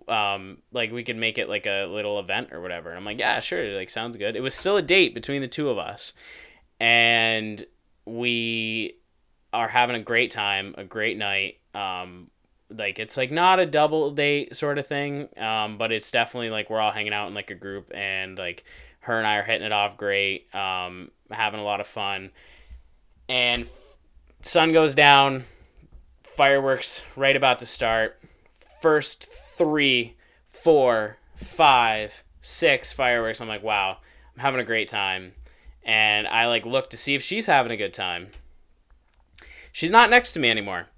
um 0.09 0.59
like 0.73 0.93
we 0.93 1.05
could 1.05 1.17
make 1.17 1.39
it 1.39 1.49
like 1.49 1.67
a 1.67 1.87
little 1.87 2.19
event 2.19 2.53
or 2.53 2.61
whatever. 2.61 2.91
And 2.91 2.99
i'm 2.99 3.05
like 3.05 3.19
yeah 3.19 3.41
sure 3.41 3.63
like 3.77 3.91
sounds 3.91 4.17
good. 4.17 4.37
It 4.37 4.41
was 4.41 4.55
still 4.55 4.77
a 4.77 4.83
date 4.83 5.15
between 5.15 5.43
the 5.43 5.49
two 5.49 5.69
of 5.69 5.79
us. 5.79 6.13
And 6.81 7.65
we 8.05 8.99
are 9.53 9.69
having 9.69 9.97
a 9.97 10.01
great 10.01 10.31
time 10.31 10.75
a 10.77 10.85
great 10.85 11.17
night. 11.19 11.59
Um 11.75 12.31
like 12.71 12.99
it's 12.99 13.17
like 13.17 13.31
not 13.31 13.61
a 13.61 13.67
double 13.67 14.11
date 14.11 14.57
sort 14.57 14.79
of 14.79 14.87
thing 14.87 15.29
um 15.39 15.77
but 15.77 15.93
it's 15.93 16.11
definitely 16.11 16.49
like 16.49 16.71
we're 16.71 16.81
all 16.81 16.91
hanging 16.91 17.13
out 17.13 17.29
in 17.29 17.35
like 17.35 17.51
a 17.51 17.55
group 17.55 17.93
and 17.95 18.39
like 18.39 18.65
her 19.01 19.19
and 19.19 19.27
i 19.27 19.37
are 19.37 19.43
hitting 19.43 19.67
it 19.67 19.71
off 19.71 19.99
great 19.99 20.53
um 20.55 21.11
having 21.31 21.61
a 21.61 21.65
lot 21.65 21.81
of 21.81 21.87
fun. 21.87 22.31
And 23.29 23.67
sun 24.43 24.73
goes 24.73 24.95
down 24.95 25.45
fireworks 26.37 27.03
right 27.17 27.37
about 27.37 27.61
to 27.61 27.67
start 27.67 28.21
first 28.85 29.25
three, 29.25 30.15
four, 30.51 31.17
five, 31.37 32.23
six 32.43 32.93
fireworks. 32.93 33.41
I'm 33.41 33.49
like, 33.49 33.63
wow, 33.63 33.97
I'm 34.35 34.43
having 34.43 34.61
a 34.61 34.65
great 34.65 34.89
time. 34.89 35.33
And 35.83 36.29
I 36.29 36.49
like 36.49 36.67
look 36.67 36.91
to 36.91 36.99
see 36.99 37.15
if 37.15 37.23
she's 37.23 37.47
having 37.47 37.73
a 37.73 37.79
good 37.79 37.95
time. 37.95 38.29
She's 39.73 39.91
not 39.91 40.11
next 40.11 40.35
to 40.35 40.39
me 40.39 40.51
anymore. 40.51 40.89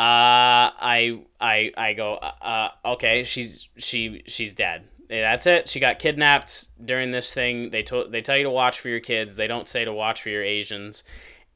Uh, 0.00 0.74
I 0.80 1.22
I 1.40 1.70
I 1.76 1.92
go. 1.92 2.14
Uh, 2.14 2.70
okay, 2.84 3.22
she's 3.22 3.68
she 3.76 4.24
she's 4.26 4.52
dead. 4.52 4.82
That's 5.08 5.46
it. 5.46 5.68
She 5.68 5.78
got 5.78 6.00
kidnapped 6.00 6.70
during 6.84 7.12
this 7.12 7.32
thing. 7.32 7.70
They 7.70 7.84
told 7.84 8.10
they 8.10 8.20
tell 8.20 8.36
you 8.36 8.42
to 8.42 8.50
watch 8.50 8.80
for 8.80 8.88
your 8.88 8.98
kids. 8.98 9.36
They 9.36 9.46
don't 9.46 9.68
say 9.68 9.84
to 9.84 9.92
watch 9.92 10.22
for 10.22 10.30
your 10.30 10.42
Asians. 10.42 11.04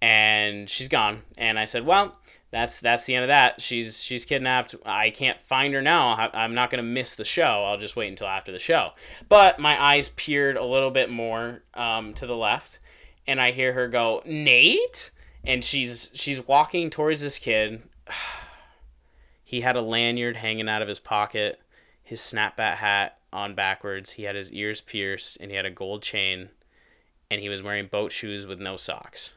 And 0.00 0.70
she's 0.70 0.88
gone. 0.88 1.22
And 1.36 1.58
I 1.58 1.64
said, 1.64 1.84
well, 1.84 2.20
that's 2.50 2.80
that's 2.80 3.06
the 3.06 3.14
end 3.14 3.24
of 3.24 3.28
that. 3.28 3.60
She's 3.60 4.02
she's 4.02 4.24
kidnapped. 4.24 4.74
I 4.84 5.10
can't 5.10 5.40
find 5.40 5.74
her 5.74 5.82
now. 5.82 6.30
I'm 6.32 6.54
not 6.54 6.70
gonna 6.70 6.82
miss 6.84 7.14
the 7.14 7.24
show. 7.24 7.64
I'll 7.64 7.78
just 7.78 7.96
wait 7.96 8.08
until 8.08 8.28
after 8.28 8.52
the 8.52 8.58
show. 8.58 8.90
But 9.28 9.58
my 9.58 9.80
eyes 9.82 10.10
peered 10.10 10.56
a 10.56 10.64
little 10.64 10.90
bit 10.90 11.10
more 11.10 11.62
um, 11.74 12.14
to 12.14 12.26
the 12.26 12.36
left, 12.36 12.78
and 13.26 13.40
I 13.40 13.50
hear 13.50 13.72
her 13.72 13.88
go, 13.88 14.22
"Nate," 14.24 15.10
and 15.44 15.64
she's 15.64 16.12
she's 16.14 16.46
walking 16.46 16.88
towards 16.88 17.20
this 17.20 17.38
kid. 17.38 17.82
he 19.44 19.60
had 19.62 19.76
a 19.76 19.82
lanyard 19.82 20.36
hanging 20.36 20.68
out 20.68 20.82
of 20.82 20.88
his 20.88 21.00
pocket, 21.00 21.60
his 22.04 22.20
snapback 22.20 22.76
hat 22.76 23.18
on 23.32 23.56
backwards. 23.56 24.12
He 24.12 24.22
had 24.22 24.36
his 24.36 24.52
ears 24.52 24.80
pierced, 24.80 25.36
and 25.40 25.50
he 25.50 25.56
had 25.56 25.66
a 25.66 25.70
gold 25.70 26.02
chain, 26.02 26.50
and 27.28 27.40
he 27.40 27.48
was 27.48 27.60
wearing 27.60 27.88
boat 27.88 28.12
shoes 28.12 28.46
with 28.46 28.60
no 28.60 28.76
socks, 28.76 29.34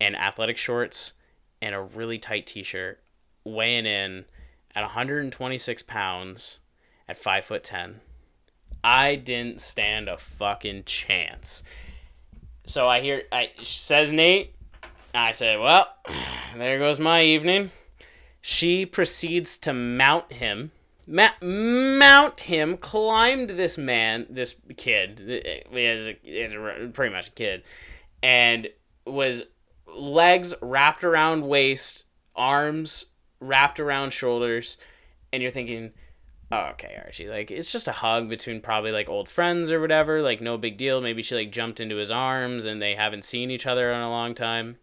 and 0.00 0.16
athletic 0.16 0.56
shorts 0.56 1.12
and 1.60 1.74
a 1.74 1.80
really 1.80 2.18
tight 2.18 2.46
t-shirt, 2.46 3.00
weighing 3.44 3.86
in 3.86 4.24
at 4.74 4.82
126 4.82 5.82
pounds 5.82 6.58
at 7.08 7.18
five 7.18 7.44
foot 7.44 7.64
ten. 7.64 8.00
I 8.82 9.14
didn't 9.14 9.60
stand 9.60 10.08
a 10.08 10.18
fucking 10.18 10.84
chance. 10.84 11.62
So 12.66 12.88
I 12.88 13.00
hear, 13.00 13.22
I 13.32 13.50
says 13.62 14.12
Nate. 14.12 14.54
I 15.14 15.32
said, 15.32 15.60
well, 15.60 15.88
there 16.56 16.78
goes 16.78 16.98
my 16.98 17.22
evening. 17.22 17.70
She 18.42 18.84
proceeds 18.84 19.58
to 19.60 19.72
mount 19.72 20.32
him, 20.32 20.72
ma- 21.06 21.30
mount 21.40 22.40
him, 22.40 22.76
climbed 22.76 23.50
this 23.50 23.78
man, 23.78 24.26
this 24.28 24.56
kid, 24.76 25.20
is 25.72 26.08
pretty 26.92 27.14
much 27.14 27.28
a 27.28 27.32
kid, 27.32 27.62
and 28.22 28.68
was 29.06 29.44
legs 29.94 30.54
wrapped 30.60 31.04
around 31.04 31.46
waist, 31.46 32.06
arms 32.34 33.06
wrapped 33.40 33.80
around 33.80 34.12
shoulders, 34.12 34.78
and 35.32 35.42
you're 35.42 35.52
thinking, 35.52 35.92
oh, 36.50 36.66
okay, 36.72 37.00
Archie, 37.04 37.28
like 37.28 37.50
it's 37.50 37.72
just 37.72 37.88
a 37.88 37.92
hug 37.92 38.28
between 38.28 38.60
probably 38.60 38.92
like 38.92 39.08
old 39.08 39.28
friends 39.28 39.70
or 39.70 39.80
whatever, 39.80 40.22
like 40.22 40.40
no 40.40 40.56
big 40.56 40.76
deal. 40.76 41.00
Maybe 41.00 41.22
she 41.22 41.34
like 41.34 41.50
jumped 41.52 41.80
into 41.80 41.96
his 41.96 42.10
arms 42.10 42.64
and 42.64 42.80
they 42.80 42.94
haven't 42.94 43.24
seen 43.24 43.50
each 43.50 43.66
other 43.66 43.92
in 43.92 44.00
a 44.00 44.10
long 44.10 44.34
time. 44.34 44.78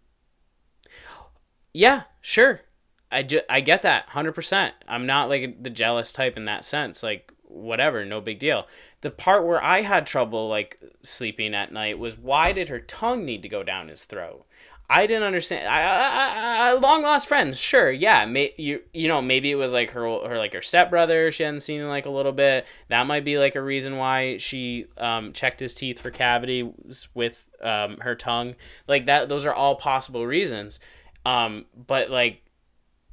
Yeah, 1.73 2.03
sure. 2.21 2.61
I, 3.11 3.23
ju- 3.23 3.41
I 3.49 3.61
get 3.61 3.81
that 3.81 4.09
100%. 4.09 4.71
I'm 4.87 5.05
not 5.05 5.29
like 5.29 5.61
the 5.63 5.69
jealous 5.69 6.13
type 6.13 6.37
in 6.37 6.45
that 6.45 6.65
sense. 6.65 7.03
Like, 7.03 7.31
whatever, 7.43 8.05
no 8.05 8.21
big 8.21 8.39
deal. 8.39 8.67
The 9.01 9.11
part 9.11 9.45
where 9.45 9.63
I 9.63 9.81
had 9.81 10.05
trouble 10.05 10.47
like 10.47 10.79
sleeping 11.01 11.53
at 11.53 11.73
night 11.73 11.99
was 11.99 12.17
why 12.17 12.51
did 12.51 12.69
her 12.69 12.79
tongue 12.79 13.25
need 13.25 13.41
to 13.41 13.49
go 13.49 13.63
down 13.63 13.87
his 13.87 14.05
throat? 14.05 14.45
I 14.93 15.07
didn't 15.07 15.23
understand. 15.23 15.69
I, 15.69 15.83
I, 15.83 16.69
I, 16.69 16.73
long 16.73 17.01
lost 17.01 17.25
friends, 17.25 17.57
sure, 17.57 17.89
yeah. 17.89 18.25
May, 18.25 18.53
you 18.57 18.81
you 18.93 19.07
know 19.07 19.21
maybe 19.21 19.49
it 19.49 19.55
was 19.55 19.71
like 19.71 19.91
her 19.91 20.01
her 20.01 20.37
like 20.37 20.51
her 20.51 20.61
stepbrother 20.61 21.31
she 21.31 21.43
hadn't 21.43 21.61
seen 21.61 21.79
in 21.79 21.87
like 21.87 22.05
a 22.05 22.09
little 22.09 22.33
bit. 22.33 22.65
That 22.89 23.07
might 23.07 23.23
be 23.23 23.37
like 23.37 23.55
a 23.55 23.61
reason 23.61 23.95
why 23.95 24.35
she 24.35 24.87
um, 24.97 25.31
checked 25.31 25.61
his 25.61 25.73
teeth 25.73 25.99
for 25.99 26.11
cavities 26.11 27.07
with 27.13 27.47
um, 27.63 27.99
her 27.99 28.15
tongue. 28.15 28.55
Like 28.85 29.05
that, 29.05 29.29
those 29.29 29.45
are 29.45 29.53
all 29.53 29.75
possible 29.75 30.27
reasons. 30.27 30.81
Um, 31.25 31.67
but 31.87 32.09
like 32.09 32.43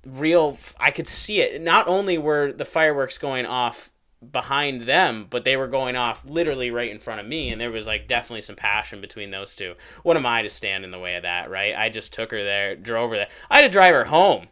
real, 0.05 0.59
I 0.81 0.91
could 0.91 1.07
see 1.07 1.41
it. 1.41 1.63
Not 1.63 1.87
only 1.87 2.19
were 2.19 2.51
the 2.51 2.65
fireworks 2.65 3.19
going 3.19 3.47
off 3.47 3.91
behind 4.33 4.83
them, 4.83 5.27
but 5.31 5.45
they 5.45 5.57
were 5.57 5.69
going 5.69 5.97
off 5.97 6.25
literally 6.25 6.71
right 6.71 6.91
in 6.91 6.99
front 6.99 7.21
of 7.21 7.27
me, 7.27 7.51
and 7.51 7.61
there 7.61 7.71
was 7.71 7.87
like 7.87 8.09
definitely 8.09 8.41
some 8.41 8.57
passion 8.57 9.01
between 9.01 9.31
those 9.31 9.55
two. 9.55 9.75
What 10.03 10.17
am 10.17 10.27
I 10.27 10.43
to 10.43 10.51
stand 10.51 10.85
in 10.85 10.91
the 10.91 10.99
way 10.99 11.15
of 11.15 11.23
that, 11.23 11.51
right? 11.51 11.75
I 11.77 11.89
just 11.89 12.13
took 12.13 12.31
her 12.33 12.43
there, 12.43 12.75
drove 12.75 13.11
her 13.11 13.17
there. 13.17 13.29
I 13.51 13.57
had 13.57 13.69
to 13.69 13.73
drive 13.73 13.95
her 13.95 14.05
home 14.05 14.49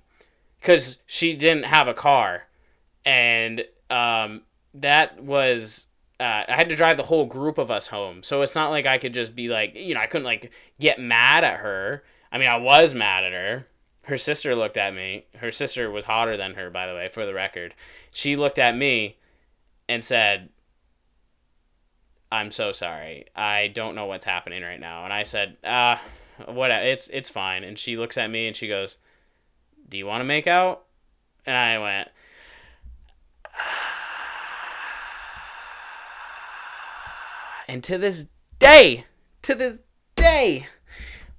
because 0.60 1.00
she 1.06 1.34
didn't 1.34 1.64
have 1.64 1.88
a 1.88 1.94
car, 1.94 2.46
and 3.04 3.64
um, 3.90 4.42
that 4.74 5.22
was. 5.22 5.86
Uh, 6.18 6.44
I 6.48 6.56
had 6.56 6.70
to 6.70 6.76
drive 6.76 6.96
the 6.96 7.02
whole 7.02 7.26
group 7.26 7.58
of 7.58 7.70
us 7.70 7.88
home, 7.88 8.22
so 8.22 8.40
it's 8.40 8.54
not 8.54 8.70
like 8.70 8.86
I 8.86 8.96
could 8.96 9.12
just 9.12 9.36
be 9.36 9.48
like, 9.48 9.74
you 9.76 9.94
know, 9.94 10.00
I 10.00 10.06
couldn't 10.06 10.24
like 10.24 10.50
get 10.80 10.98
mad 10.98 11.44
at 11.44 11.60
her. 11.60 12.04
I 12.32 12.38
mean, 12.38 12.48
I 12.48 12.56
was 12.56 12.94
mad 12.94 13.24
at 13.24 13.32
her. 13.32 13.66
Her 14.04 14.16
sister 14.16 14.54
looked 14.54 14.78
at 14.78 14.94
me. 14.94 15.26
Her 15.40 15.50
sister 15.50 15.90
was 15.90 16.04
hotter 16.04 16.36
than 16.38 16.54
her, 16.54 16.70
by 16.70 16.86
the 16.86 16.94
way, 16.94 17.10
for 17.12 17.26
the 17.26 17.34
record. 17.34 17.74
She 18.12 18.34
looked 18.34 18.58
at 18.58 18.74
me 18.74 19.16
and 19.88 20.02
said, 20.02 20.50
I'm 22.30 22.50
so 22.50 22.72
sorry. 22.72 23.26
I 23.34 23.68
don't 23.68 23.94
know 23.94 24.06
what's 24.06 24.24
happening 24.24 24.62
right 24.62 24.80
now. 24.80 25.04
And 25.04 25.12
I 25.12 25.22
said, 25.22 25.56
ah, 25.64 26.02
uh, 26.46 26.52
it's 26.82 27.08
it's 27.08 27.30
fine. 27.30 27.64
And 27.64 27.78
she 27.78 27.96
looks 27.96 28.18
at 28.18 28.30
me 28.30 28.46
and 28.46 28.56
she 28.56 28.68
goes, 28.68 28.98
Do 29.88 29.96
you 29.96 30.06
want 30.06 30.20
to 30.20 30.24
make 30.24 30.46
out? 30.46 30.84
And 31.46 31.56
I 31.56 31.78
went, 31.78 32.08
and 37.68 37.84
to 37.84 37.98
this 37.98 38.26
day, 38.58 39.04
to 39.42 39.54
this 39.54 39.78
day, 40.16 40.66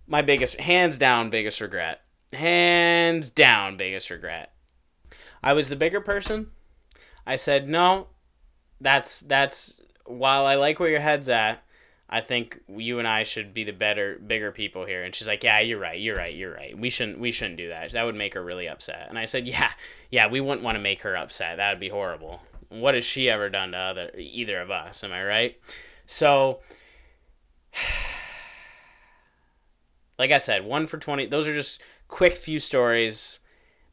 my 0.08 0.22
biggest, 0.22 0.60
hands 0.60 0.98
down, 0.98 1.30
biggest 1.30 1.60
regret. 1.60 2.01
Hands 2.32 3.30
down, 3.30 3.77
biggest 3.77 4.10
regret. 4.10 4.54
I 5.44 5.54
was 5.54 5.70
the 5.70 5.75
bigger 5.75 6.01
person. 6.01 6.51
I 7.25 7.36
said, 7.36 7.68
no, 7.68 8.08
that's 8.80 9.20
that's 9.22 9.82
while 10.06 10.46
I 10.46 10.56
like 10.56 10.80
where 10.80 10.90
your 10.90 11.00
head's 11.00 11.30
at, 11.30 11.64
I 12.10 12.22
think 12.22 12.62
you 12.70 13.00
and 13.00 13.08
I 13.08 13.24
should 13.24 13.54
be 13.54 13.66
the 13.66 13.74
better, 13.74 14.18
bigger 14.26 14.52
people 14.52 14.86
here. 14.86 15.04
And 15.04 15.14
she's 15.14 15.28
like, 15.28 15.44
yeah, 15.44 15.60
you're 15.60 15.80
right, 15.80 16.00
you're 16.00 16.16
right, 16.16 16.34
you're 16.34 16.54
right. 16.54 16.78
We 16.78 16.90
shouldn't, 16.90 17.20
we 17.20 17.34
shouldn't 17.34 17.58
do 17.58 17.68
that. 17.70 17.92
That 17.92 18.06
would 18.06 18.16
make 18.16 18.34
her 18.34 18.44
really 18.44 18.70
upset. 18.70 19.08
And 19.10 19.20
I 19.20 19.26
said, 19.26 19.46
yeah, 19.46 19.72
yeah, 20.10 20.28
we 20.28 20.40
wouldn't 20.40 20.64
want 20.64 20.78
to 20.78 20.82
make 20.82 21.02
her 21.02 21.18
upset. 21.18 21.58
That 21.58 21.72
would 21.72 21.82
be 21.82 21.90
horrible. 21.90 22.42
What 22.70 22.96
has 22.96 23.04
she 23.04 23.30
ever 23.30 23.50
done 23.50 23.74
to 23.74 23.78
other 23.78 24.12
either 24.18 24.62
of 24.62 24.72
us? 24.72 25.04
Am 25.04 25.12
I 25.12 25.24
right? 25.24 25.60
So, 26.06 26.62
like 30.20 30.32
I 30.32 30.38
said, 30.38 30.66
one 30.66 30.88
for 30.88 30.98
twenty. 30.98 31.28
Those 31.28 31.48
are 31.48 31.54
just 31.54 31.82
quick 32.08 32.36
few 32.36 32.60
stories. 32.60 33.40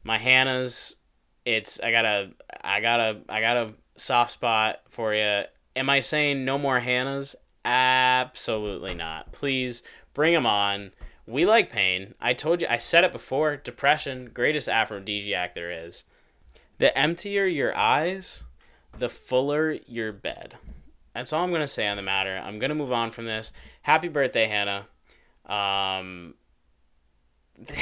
My 0.03 0.17
Hannah's. 0.17 0.97
It's 1.45 1.79
I 1.79 1.91
gotta, 1.91 2.31
I 2.61 2.81
gotta, 2.81 3.21
I 3.29 3.39
gotta 3.39 3.73
soft 3.95 4.31
spot 4.31 4.81
for 4.89 5.13
you. 5.13 5.43
Am 5.75 5.89
I 5.89 5.99
saying 5.99 6.45
no 6.45 6.57
more 6.57 6.79
Hannahs? 6.79 7.35
Absolutely 7.63 8.93
not. 8.93 9.31
Please 9.31 9.83
bring 10.13 10.33
them 10.33 10.45
on. 10.45 10.91
We 11.27 11.45
like 11.45 11.69
pain. 11.71 12.13
I 12.21 12.33
told 12.33 12.61
you, 12.61 12.67
I 12.69 12.77
said 12.77 13.03
it 13.03 13.11
before. 13.11 13.57
Depression, 13.57 14.29
greatest 14.33 14.69
aphrodisiac 14.69 15.55
there 15.55 15.71
is. 15.71 16.03
The 16.77 16.95
emptier 16.97 17.45
your 17.45 17.75
eyes, 17.75 18.43
the 18.97 19.09
fuller 19.09 19.71
your 19.87 20.13
bed. 20.13 20.55
That's 21.13 21.33
all 21.33 21.43
I'm 21.43 21.51
gonna 21.51 21.67
say 21.67 21.87
on 21.87 21.97
the 21.97 22.03
matter. 22.03 22.37
I'm 22.43 22.59
gonna 22.59 22.75
move 22.75 22.91
on 22.91 23.11
from 23.11 23.25
this. 23.25 23.51
Happy 23.81 24.07
birthday, 24.07 24.47
Hannah. 24.47 24.87
Um, 25.45 26.35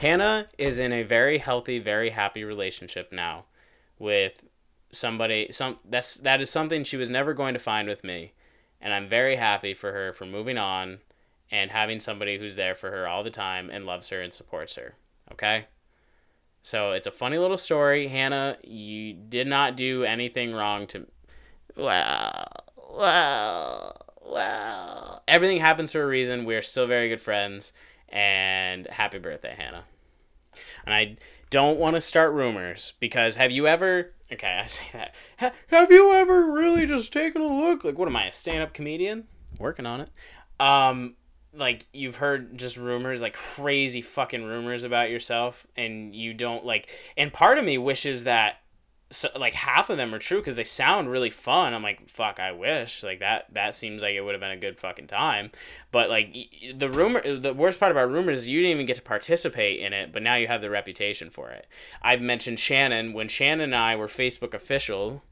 Hannah 0.00 0.48
is 0.58 0.78
in 0.78 0.92
a 0.92 1.02
very 1.02 1.38
healthy, 1.38 1.78
very 1.78 2.10
happy 2.10 2.44
relationship 2.44 3.12
now 3.12 3.44
with 3.98 4.44
somebody 4.90 5.48
some 5.50 5.76
that's 5.88 6.14
that 6.18 6.40
is 6.40 6.48
something 6.48 6.84
she 6.84 6.96
was 6.96 7.10
never 7.10 7.34
going 7.34 7.54
to 7.54 7.60
find 7.60 7.88
with 7.88 8.04
me. 8.04 8.32
And 8.80 8.92
I'm 8.92 9.08
very 9.08 9.36
happy 9.36 9.74
for 9.74 9.92
her 9.92 10.12
for 10.12 10.26
moving 10.26 10.58
on 10.58 10.98
and 11.50 11.70
having 11.70 12.00
somebody 12.00 12.38
who's 12.38 12.56
there 12.56 12.74
for 12.74 12.90
her 12.90 13.08
all 13.08 13.24
the 13.24 13.30
time 13.30 13.70
and 13.70 13.86
loves 13.86 14.10
her 14.10 14.20
and 14.20 14.32
supports 14.32 14.74
her. 14.76 14.94
Okay? 15.32 15.66
So 16.62 16.92
it's 16.92 17.06
a 17.06 17.12
funny 17.12 17.38
little 17.38 17.56
story. 17.56 18.08
Hannah, 18.08 18.58
you 18.62 19.12
did 19.12 19.46
not 19.46 19.76
do 19.76 20.04
anything 20.04 20.52
wrong 20.52 20.86
to 20.88 21.06
well, 21.76 22.48
well, 22.90 24.02
well. 24.24 25.22
Everything 25.28 25.58
happens 25.58 25.92
for 25.92 26.02
a 26.02 26.06
reason. 26.06 26.44
We're 26.44 26.62
still 26.62 26.86
very 26.86 27.08
good 27.08 27.20
friends 27.20 27.72
and 28.08 28.86
happy 28.86 29.18
birthday, 29.18 29.54
Hannah. 29.56 29.84
And 30.84 30.94
I 30.94 31.16
don't 31.56 31.78
want 31.78 31.94
to 31.94 32.02
start 32.02 32.34
rumors 32.34 32.92
because 33.00 33.36
have 33.36 33.50
you 33.50 33.66
ever 33.66 34.12
okay 34.30 34.60
i 34.62 34.66
say 34.66 34.82
that. 34.92 35.14
Have 35.68 35.90
you 35.90 36.12
ever 36.12 36.52
really 36.52 36.84
just 36.84 37.14
taken 37.14 37.40
a 37.40 37.46
look? 37.46 37.82
Like 37.82 37.96
what 37.96 38.08
am 38.08 38.16
i 38.16 38.26
a 38.26 38.32
stand-up 38.32 38.74
comedian? 38.74 39.24
Working 39.58 39.86
on 39.86 40.02
it. 40.02 40.10
Um 40.60 41.14
like 41.54 41.86
you've 41.94 42.16
heard 42.16 42.58
just 42.58 42.76
rumors 42.76 43.22
like 43.22 43.32
crazy 43.32 44.02
fucking 44.02 44.44
rumors 44.44 44.84
about 44.84 45.08
yourself 45.08 45.66
and 45.78 46.14
you 46.14 46.34
don't 46.34 46.66
like 46.66 46.90
and 47.16 47.32
part 47.32 47.56
of 47.56 47.64
me 47.64 47.78
wishes 47.78 48.24
that 48.24 48.56
so, 49.10 49.28
like 49.36 49.54
half 49.54 49.88
of 49.88 49.96
them 49.96 50.12
are 50.14 50.18
true 50.18 50.38
because 50.38 50.56
they 50.56 50.64
sound 50.64 51.10
really 51.10 51.30
fun. 51.30 51.74
I'm 51.74 51.82
like, 51.82 52.08
fuck, 52.08 52.40
I 52.40 52.50
wish 52.50 53.04
like 53.04 53.20
that. 53.20 53.46
That 53.52 53.76
seems 53.76 54.02
like 54.02 54.14
it 54.14 54.20
would 54.20 54.34
have 54.34 54.40
been 54.40 54.50
a 54.50 54.56
good 54.56 54.78
fucking 54.80 55.06
time. 55.06 55.52
But 55.92 56.10
like 56.10 56.34
the 56.76 56.90
rumor, 56.90 57.20
the 57.20 57.54
worst 57.54 57.78
part 57.78 57.92
about 57.92 58.10
rumors 58.10 58.40
is 58.40 58.48
you 58.48 58.60
didn't 58.60 58.74
even 58.74 58.86
get 58.86 58.96
to 58.96 59.02
participate 59.02 59.80
in 59.80 59.92
it, 59.92 60.12
but 60.12 60.22
now 60.22 60.34
you 60.34 60.48
have 60.48 60.60
the 60.60 60.70
reputation 60.70 61.30
for 61.30 61.50
it. 61.50 61.66
I've 62.02 62.20
mentioned 62.20 62.58
Shannon 62.58 63.12
when 63.12 63.28
Shannon 63.28 63.60
and 63.60 63.74
I 63.76 63.94
were 63.94 64.08
Facebook 64.08 64.54
official, 64.54 65.22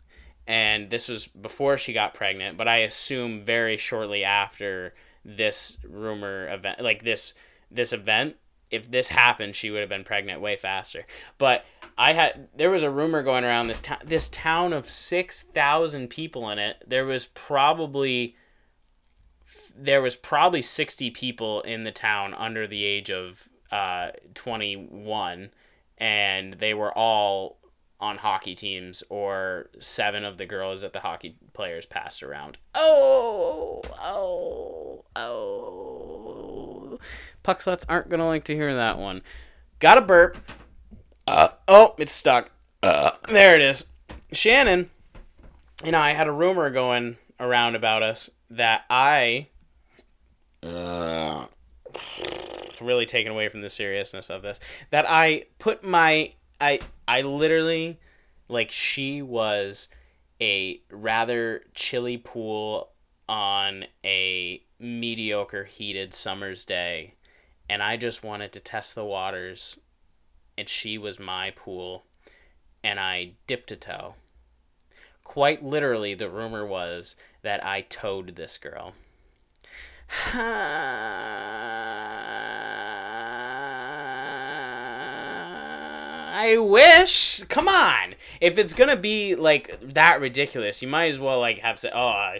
and 0.46 0.90
this 0.90 1.08
was 1.08 1.26
before 1.26 1.76
she 1.76 1.92
got 1.92 2.14
pregnant, 2.14 2.56
but 2.56 2.68
I 2.68 2.78
assume 2.78 3.44
very 3.44 3.76
shortly 3.76 4.22
after 4.24 4.94
this 5.24 5.78
rumor 5.88 6.48
event, 6.48 6.80
like 6.80 7.02
this 7.02 7.34
this 7.72 7.92
event 7.92 8.36
if 8.70 8.90
this 8.90 9.08
happened, 9.08 9.56
she 9.56 9.70
would 9.70 9.80
have 9.80 9.88
been 9.88 10.04
pregnant 10.04 10.40
way 10.40 10.56
faster. 10.56 11.06
But 11.38 11.64
I 11.96 12.12
had 12.12 12.48
there 12.54 12.70
was 12.70 12.82
a 12.82 12.90
rumor 12.90 13.22
going 13.22 13.44
around 13.44 13.68
this 13.68 13.80
town 13.80 13.98
this 14.04 14.28
town 14.28 14.72
of 14.72 14.90
6,000 14.90 16.08
people 16.08 16.50
in 16.50 16.58
it. 16.58 16.82
There 16.86 17.04
was 17.04 17.26
probably 17.26 18.36
there 19.76 20.02
was 20.02 20.16
probably 20.16 20.62
60 20.62 21.10
people 21.10 21.60
in 21.62 21.84
the 21.84 21.90
town 21.90 22.32
under 22.34 22.66
the 22.66 22.84
age 22.84 23.10
of 23.10 23.48
uh, 23.72 24.10
21 24.34 25.50
and 25.98 26.54
they 26.54 26.74
were 26.74 26.96
all 26.96 27.58
on 28.00 28.18
hockey 28.18 28.54
teams 28.54 29.02
or 29.08 29.70
seven 29.78 30.24
of 30.24 30.36
the 30.36 30.46
girls 30.46 30.82
that 30.82 30.92
the 30.92 31.00
hockey 31.00 31.36
players 31.54 31.86
passed 31.86 32.22
around. 32.22 32.58
Oh, 32.74 33.82
oh, 34.00 35.04
oh. 35.16 36.98
Puck 37.44 37.60
sluts 37.60 37.84
aren't 37.88 38.08
going 38.08 38.18
to 38.18 38.26
like 38.26 38.44
to 38.44 38.54
hear 38.54 38.74
that 38.74 38.98
one. 38.98 39.22
Got 39.78 39.98
a 39.98 40.00
burp. 40.00 40.38
Uh, 41.26 41.48
oh, 41.68 41.94
it's 41.98 42.12
stuck. 42.12 42.50
Uh, 42.82 43.12
there 43.28 43.54
it 43.54 43.60
is. 43.60 43.86
Shannon 44.32 44.90
and 45.84 45.94
I 45.94 46.12
had 46.12 46.26
a 46.26 46.32
rumor 46.32 46.70
going 46.70 47.18
around 47.38 47.76
about 47.76 48.02
us 48.02 48.30
that 48.50 48.84
I. 48.88 49.48
Uh, 50.62 51.46
really 52.80 53.04
taken 53.04 53.30
away 53.30 53.50
from 53.50 53.60
the 53.60 53.70
seriousness 53.70 54.30
of 54.30 54.40
this. 54.40 54.58
That 54.90 55.04
I 55.06 55.44
put 55.58 55.84
my. 55.84 56.32
I, 56.60 56.80
I 57.06 57.20
literally. 57.22 58.00
Like, 58.48 58.70
she 58.70 59.20
was 59.20 59.88
a 60.40 60.80
rather 60.90 61.62
chilly 61.74 62.16
pool 62.16 62.90
on 63.28 63.84
a 64.02 64.62
mediocre 64.78 65.64
heated 65.64 66.14
summer's 66.14 66.64
day 66.64 67.14
and 67.68 67.82
I 67.82 67.96
just 67.96 68.22
wanted 68.22 68.52
to 68.52 68.60
test 68.60 68.94
the 68.94 69.04
waters, 69.04 69.80
and 70.56 70.68
she 70.68 70.98
was 70.98 71.18
my 71.18 71.50
pool, 71.50 72.04
and 72.82 73.00
I 73.00 73.32
dipped 73.46 73.72
a 73.72 73.76
toe. 73.76 74.14
Quite 75.24 75.64
literally, 75.64 76.14
the 76.14 76.28
rumor 76.28 76.66
was 76.66 77.16
that 77.42 77.64
I 77.64 77.80
toed 77.82 78.36
this 78.36 78.58
girl. 78.58 78.92
I 86.36 86.58
wish. 86.58 87.42
Come 87.44 87.68
on. 87.68 88.16
If 88.40 88.58
it's 88.58 88.74
gonna 88.74 88.96
be 88.96 89.34
like 89.34 89.78
that 89.80 90.20
ridiculous, 90.20 90.82
you 90.82 90.88
might 90.88 91.06
as 91.06 91.18
well 91.18 91.40
like 91.40 91.60
have 91.60 91.78
said, 91.78 91.92
"Oh, 91.94 92.34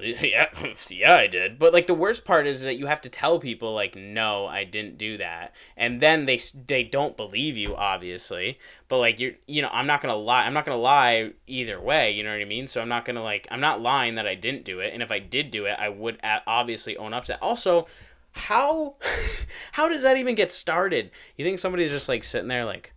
yeah 0.00 0.48
yeah 0.88 1.14
i 1.14 1.26
did. 1.26 1.58
But 1.58 1.72
like 1.72 1.86
the 1.86 1.94
worst 1.94 2.24
part 2.24 2.46
is 2.46 2.62
that 2.62 2.76
you 2.76 2.86
have 2.86 3.00
to 3.02 3.08
tell 3.08 3.38
people 3.38 3.74
like 3.74 3.94
no 3.94 4.46
i 4.46 4.64
didn't 4.64 4.98
do 4.98 5.16
that. 5.18 5.52
And 5.76 6.00
then 6.00 6.26
they 6.26 6.40
they 6.66 6.82
don't 6.84 7.16
believe 7.16 7.56
you 7.56 7.74
obviously. 7.76 8.58
But 8.88 8.98
like 8.98 9.20
you're 9.20 9.32
you 9.46 9.62
know 9.62 9.70
i'm 9.72 9.86
not 9.86 10.00
gonna 10.00 10.16
lie 10.16 10.46
i'm 10.46 10.54
not 10.54 10.64
gonna 10.64 10.78
lie 10.78 11.32
either 11.46 11.80
way 11.80 12.10
you 12.12 12.22
know 12.22 12.32
what 12.32 12.40
i 12.40 12.44
mean? 12.44 12.66
So 12.66 12.80
i'm 12.80 12.88
not 12.88 13.04
gonna 13.04 13.22
like 13.22 13.46
i'm 13.50 13.60
not 13.60 13.80
lying 13.80 14.16
that 14.16 14.26
i 14.26 14.34
didn't 14.34 14.64
do 14.64 14.80
it. 14.80 14.92
And 14.92 15.02
if 15.02 15.10
i 15.10 15.18
did 15.18 15.50
do 15.50 15.66
it 15.66 15.76
i 15.78 15.88
would 15.88 16.18
obviously 16.46 16.96
own 16.96 17.14
up 17.14 17.24
to 17.26 17.32
that. 17.32 17.42
Also 17.42 17.86
how 18.32 18.96
how 19.72 19.88
does 19.88 20.02
that 20.02 20.16
even 20.16 20.34
get 20.34 20.52
started? 20.52 21.10
You 21.36 21.44
think 21.44 21.58
somebody's 21.58 21.90
just 21.90 22.08
like 22.08 22.24
sitting 22.24 22.48
there 22.48 22.64
like 22.64 22.92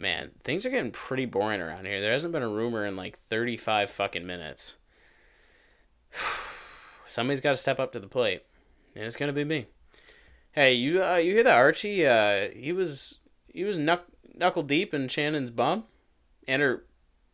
man 0.00 0.30
things 0.44 0.64
are 0.64 0.70
getting 0.70 0.92
pretty 0.92 1.26
boring 1.26 1.60
around 1.60 1.86
here. 1.86 2.00
There 2.00 2.12
hasn't 2.12 2.32
been 2.32 2.42
a 2.42 2.48
rumor 2.48 2.86
in 2.86 2.96
like 2.96 3.18
35 3.28 3.90
fucking 3.90 4.26
minutes 4.26 4.76
somebody's 7.06 7.40
got 7.40 7.52
to 7.52 7.56
step 7.56 7.78
up 7.78 7.92
to 7.92 8.00
the 8.00 8.06
plate, 8.06 8.44
and 8.94 9.04
it's 9.04 9.16
gonna 9.16 9.32
be 9.32 9.44
me. 9.44 9.66
Hey, 10.52 10.74
you 10.74 11.02
uh, 11.02 11.16
you 11.16 11.34
hear 11.34 11.44
that 11.44 11.54
Archie? 11.54 12.06
Uh, 12.06 12.48
he 12.54 12.72
was 12.72 13.18
he 13.46 13.64
was 13.64 13.76
knuck, 13.76 14.00
knuckle 14.34 14.62
deep 14.62 14.94
in 14.94 15.08
Shannon's 15.08 15.50
bum, 15.50 15.84
and 16.46 16.62
her 16.62 16.84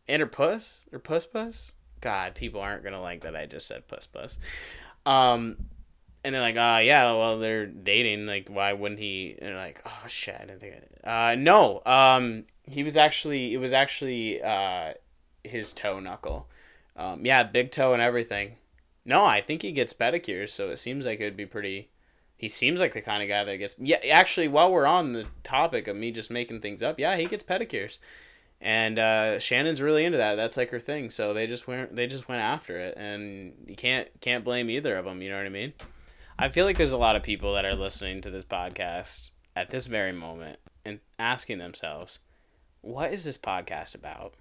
and 0.07 0.19
her 0.19 0.27
puss 0.27 0.85
or 0.91 0.99
puss 0.99 1.25
puss. 1.25 1.73
God, 2.01 2.35
people 2.35 2.61
aren't 2.61 2.83
gonna 2.83 3.01
like 3.01 3.21
that. 3.21 3.35
I 3.35 3.45
just 3.45 3.67
said 3.67 3.87
puss 3.87 4.05
puss. 4.05 4.37
Um, 5.05 5.57
and 6.23 6.33
they're 6.33 6.41
like, 6.41 6.57
uh, 6.57 6.81
yeah, 6.83 7.11
well, 7.11 7.39
they're 7.39 7.67
dating. 7.67 8.25
Like, 8.25 8.49
why 8.49 8.73
wouldn't 8.73 8.99
he? 8.99 9.35
And 9.37 9.49
they're 9.49 9.55
like, 9.55 9.81
oh 9.85 10.07
shit, 10.07 10.35
I 10.35 10.45
didn't 10.45 10.59
think. 10.59 10.75
I 11.03 11.33
uh, 11.33 11.35
no. 11.35 11.81
Um, 11.85 12.45
he 12.63 12.83
was 12.83 12.97
actually 12.97 13.53
it 13.53 13.57
was 13.57 13.73
actually 13.73 14.41
uh 14.41 14.93
his 15.43 15.73
toe 15.73 15.99
knuckle. 15.99 16.47
Um, 16.95 17.25
yeah, 17.25 17.43
big 17.43 17.71
toe 17.71 17.93
and 17.93 18.01
everything. 18.01 18.55
No, 19.05 19.23
I 19.23 19.39
think 19.41 19.61
he 19.61 19.71
gets 19.71 19.93
pedicures, 19.93 20.49
so 20.49 20.69
it 20.69 20.77
seems 20.77 21.05
like 21.05 21.19
it 21.19 21.25
would 21.25 21.37
be 21.37 21.45
pretty. 21.45 21.89
He 22.37 22.47
seems 22.47 22.79
like 22.79 22.93
the 22.93 23.01
kind 23.01 23.21
of 23.21 23.29
guy 23.29 23.43
that 23.43 23.57
gets. 23.57 23.75
Yeah, 23.77 23.97
actually, 24.11 24.47
while 24.47 24.71
we're 24.71 24.87
on 24.87 25.13
the 25.13 25.27
topic 25.43 25.87
of 25.87 25.95
me 25.95 26.11
just 26.11 26.31
making 26.31 26.61
things 26.61 26.81
up, 26.81 26.99
yeah, 26.99 27.15
he 27.15 27.25
gets 27.25 27.43
pedicures, 27.43 27.99
and 28.59 28.97
uh, 28.97 29.37
Shannon's 29.37 29.81
really 29.81 30.05
into 30.05 30.17
that. 30.17 30.35
That's 30.35 30.57
like 30.57 30.71
her 30.71 30.79
thing. 30.79 31.11
So 31.11 31.33
they 31.33 31.45
just 31.45 31.67
went. 31.67 31.95
They 31.95 32.07
just 32.07 32.27
went 32.27 32.41
after 32.41 32.79
it, 32.79 32.97
and 32.97 33.53
you 33.67 33.75
can't 33.75 34.07
can't 34.21 34.43
blame 34.43 34.71
either 34.71 34.97
of 34.97 35.05
them. 35.05 35.21
You 35.21 35.29
know 35.29 35.37
what 35.37 35.45
I 35.45 35.49
mean? 35.49 35.73
I 36.37 36.49
feel 36.49 36.65
like 36.65 36.77
there's 36.77 36.91
a 36.91 36.97
lot 36.97 37.15
of 37.15 37.23
people 37.23 37.53
that 37.53 37.63
are 37.63 37.75
listening 37.75 38.21
to 38.21 38.31
this 38.31 38.43
podcast 38.43 39.29
at 39.55 39.69
this 39.69 39.85
very 39.85 40.11
moment 40.11 40.59
and 40.83 40.99
asking 41.19 41.59
themselves, 41.59 42.17
"What 42.81 43.13
is 43.13 43.23
this 43.23 43.37
podcast 43.37 43.93
about? 43.93 44.33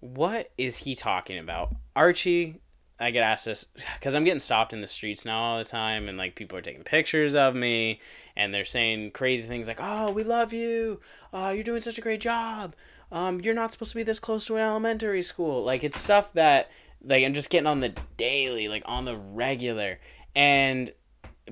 What 0.00 0.50
is 0.58 0.78
he 0.78 0.96
talking 0.96 1.38
about?" 1.38 1.74
Archie 1.94 2.60
I 3.02 3.10
get 3.10 3.24
asked 3.24 3.46
this 3.46 3.66
because 3.98 4.14
I'm 4.14 4.22
getting 4.22 4.40
stopped 4.40 4.72
in 4.72 4.80
the 4.80 4.86
streets 4.86 5.24
now 5.24 5.40
all 5.40 5.58
the 5.58 5.64
time, 5.64 6.08
and 6.08 6.16
like 6.16 6.36
people 6.36 6.56
are 6.56 6.62
taking 6.62 6.84
pictures 6.84 7.34
of 7.34 7.56
me, 7.56 8.00
and 8.36 8.54
they're 8.54 8.64
saying 8.64 9.10
crazy 9.10 9.48
things 9.48 9.66
like, 9.66 9.80
"Oh, 9.80 10.12
we 10.12 10.22
love 10.22 10.52
you. 10.52 11.00
Oh, 11.32 11.50
you're 11.50 11.64
doing 11.64 11.80
such 11.80 11.98
a 11.98 12.02
great 12.02 12.20
job. 12.20 12.76
Um, 13.10 13.40
you're 13.40 13.54
not 13.54 13.72
supposed 13.72 13.90
to 13.90 13.96
be 13.96 14.04
this 14.04 14.20
close 14.20 14.46
to 14.46 14.56
an 14.56 14.62
elementary 14.62 15.22
school." 15.24 15.64
Like 15.64 15.82
it's 15.82 15.98
stuff 15.98 16.32
that 16.34 16.70
like 17.04 17.24
I'm 17.24 17.34
just 17.34 17.50
getting 17.50 17.66
on 17.66 17.80
the 17.80 17.92
daily, 18.16 18.68
like 18.68 18.84
on 18.86 19.04
the 19.04 19.16
regular, 19.16 19.98
and 20.36 20.90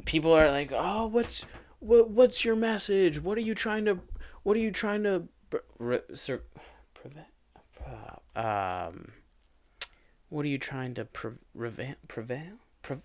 people 0.05 0.33
are 0.33 0.51
like, 0.51 0.71
"Oh, 0.73 1.09
what's 1.09 1.47
what? 1.81 2.11
What's 2.11 2.45
your 2.45 2.55
message? 2.55 3.21
What 3.21 3.37
are 3.37 3.43
you 3.43 3.57
trying 3.57 3.87
to? 3.87 3.99
What 4.45 4.57
are 4.57 4.61
you 4.61 4.71
trying 4.71 5.03
to?" 5.03 5.25
Pre- 5.51 5.61
pre- 5.79 6.39
prevent? 6.95 7.27
Uh, 7.85 8.39
um, 8.39 9.13
what 10.31 10.45
are 10.45 10.49
you 10.49 10.59
trying 10.59 10.95
to 10.95 11.05
pre- 11.05 11.33
reva- 11.55 11.97
prevail? 12.09 12.59
Pre- 12.83 12.97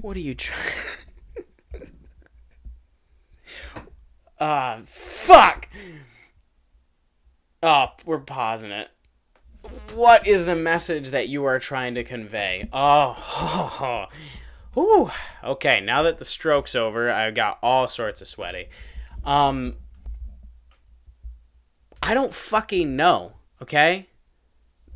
what 0.00 0.16
are 0.16 0.20
you 0.20 0.34
trying? 0.34 0.62
Ah, 4.40 4.76
uh, 4.76 4.80
fuck. 4.86 5.68
Oh, 7.60 7.86
we're 8.04 8.20
pausing 8.20 8.70
it. 8.70 8.88
What 9.94 10.28
is 10.28 10.46
the 10.46 10.54
message 10.54 11.08
that 11.10 11.28
you 11.28 11.44
are 11.44 11.58
trying 11.58 11.96
to 11.96 12.04
convey? 12.04 12.68
Oh, 12.72 13.16
oh, 13.18 14.06
oh. 14.76 14.80
Ooh. 14.80 15.10
okay. 15.42 15.80
Now 15.80 16.02
that 16.04 16.18
the 16.18 16.24
stroke's 16.24 16.76
over, 16.76 17.10
I've 17.10 17.34
got 17.34 17.58
all 17.64 17.88
sorts 17.88 18.20
of 18.20 18.28
sweaty. 18.28 18.68
Um, 19.24 19.74
I 22.00 22.14
don't 22.14 22.32
fucking 22.32 22.94
know. 22.94 23.32
Okay, 23.60 24.06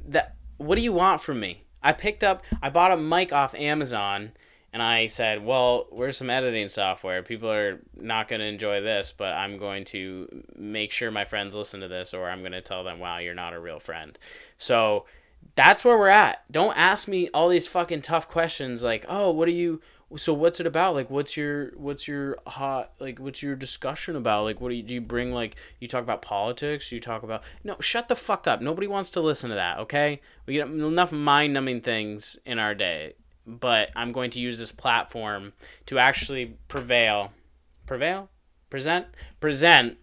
that. 0.06 0.36
What 0.56 0.76
do 0.76 0.82
you 0.82 0.92
want 0.92 1.22
from 1.22 1.40
me? 1.40 1.64
I 1.82 1.92
picked 1.92 2.22
up. 2.22 2.44
I 2.62 2.70
bought 2.70 2.92
a 2.92 2.96
mic 2.96 3.32
off 3.32 3.54
Amazon 3.54 4.32
and 4.72 4.82
I 4.82 5.06
said, 5.06 5.44
"Well, 5.44 5.86
where's 5.90 6.16
some 6.16 6.30
editing 6.30 6.68
software? 6.68 7.22
People 7.22 7.50
are 7.50 7.80
not 7.94 8.28
going 8.28 8.40
to 8.40 8.46
enjoy 8.46 8.80
this, 8.80 9.12
but 9.12 9.34
I'm 9.34 9.58
going 9.58 9.84
to 9.86 10.44
make 10.56 10.92
sure 10.92 11.10
my 11.10 11.24
friends 11.24 11.54
listen 11.54 11.80
to 11.80 11.88
this, 11.88 12.14
or 12.14 12.30
I'm 12.30 12.40
going 12.40 12.52
to 12.52 12.62
tell 12.62 12.82
them, 12.82 12.98
wow, 12.98 13.18
you're 13.18 13.34
not 13.34 13.52
a 13.52 13.60
real 13.60 13.80
friend." 13.80 14.18
So 14.56 15.04
that's 15.56 15.84
where 15.84 15.98
we're 15.98 16.08
at. 16.08 16.44
Don't 16.50 16.76
ask 16.76 17.06
me 17.08 17.28
all 17.34 17.48
these 17.48 17.66
fucking 17.66 18.00
tough 18.02 18.28
questions 18.28 18.82
like, 18.82 19.04
"Oh, 19.08 19.30
what 19.30 19.48
are 19.48 19.52
you? 19.52 19.82
So 20.16 20.32
what's 20.34 20.60
it 20.60 20.66
about? 20.66 20.94
Like, 20.94 21.10
what's 21.10 21.36
your 21.36 21.72
what's 21.76 22.06
your 22.06 22.38
hot 22.46 22.92
like 22.98 23.18
what's 23.18 23.42
your 23.42 23.56
discussion 23.56 24.16
about? 24.16 24.44
Like, 24.44 24.60
what 24.60 24.68
do 24.68 24.74
you 24.74 24.82
do? 24.82 24.94
You 24.94 25.00
bring 25.00 25.32
like 25.32 25.56
you 25.80 25.88
talk 25.88 26.02
about 26.02 26.22
politics? 26.22 26.92
You 26.92 27.00
talk 27.00 27.22
about 27.22 27.42
no, 27.64 27.76
shut 27.80 28.08
the 28.08 28.16
fuck 28.16 28.46
up. 28.46 28.60
Nobody 28.60 28.86
wants 28.86 29.10
to 29.10 29.20
listen 29.20 29.50
to 29.50 29.56
that. 29.56 29.78
Okay, 29.80 30.20
we 30.46 30.54
get 30.54 30.68
enough 30.68 31.12
mind 31.12 31.54
numbing 31.54 31.80
things 31.80 32.36
in 32.44 32.58
our 32.58 32.74
day." 32.74 33.14
but 33.46 33.90
I'm 33.96 34.12
going 34.12 34.30
to 34.32 34.40
use 34.40 34.58
this 34.58 34.72
platform 34.72 35.52
to 35.86 35.98
actually 35.98 36.56
prevail, 36.68 37.32
prevail, 37.86 38.30
present, 38.70 39.06
present, 39.40 39.98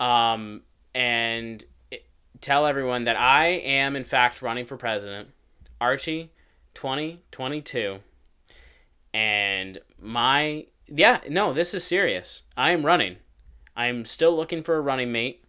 um, 0.00 0.62
and 0.94 1.64
tell 2.40 2.66
everyone 2.66 3.04
that 3.04 3.16
I 3.16 3.46
am 3.46 3.96
in 3.96 4.04
fact 4.04 4.42
running 4.42 4.66
for 4.66 4.76
president, 4.76 5.28
Archie, 5.80 6.32
twenty 6.74 7.22
twenty 7.30 7.60
two, 7.60 8.00
and 9.14 9.78
my 10.00 10.66
yeah 10.86 11.20
no 11.28 11.52
this 11.52 11.74
is 11.74 11.84
serious. 11.84 12.42
I 12.56 12.72
am 12.72 12.84
running. 12.84 13.16
I'm 13.74 14.04
still 14.04 14.36
looking 14.36 14.62
for 14.62 14.76
a 14.76 14.80
running 14.80 15.12
mate. 15.12 15.44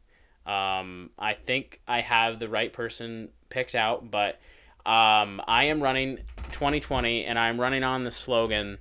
Um, 0.45 1.11
I 1.17 1.33
think 1.33 1.81
I 1.87 2.01
have 2.01 2.39
the 2.39 2.49
right 2.49 2.71
person 2.71 3.29
picked 3.49 3.75
out, 3.75 4.11
but 4.11 4.39
um, 4.85 5.41
I 5.47 5.65
am 5.65 5.81
running 5.81 6.17
2020, 6.51 7.23
and 7.23 7.39
I'm 7.39 7.59
running 7.59 7.83
on 7.83 8.03
the 8.03 8.11
slogan 8.11 8.79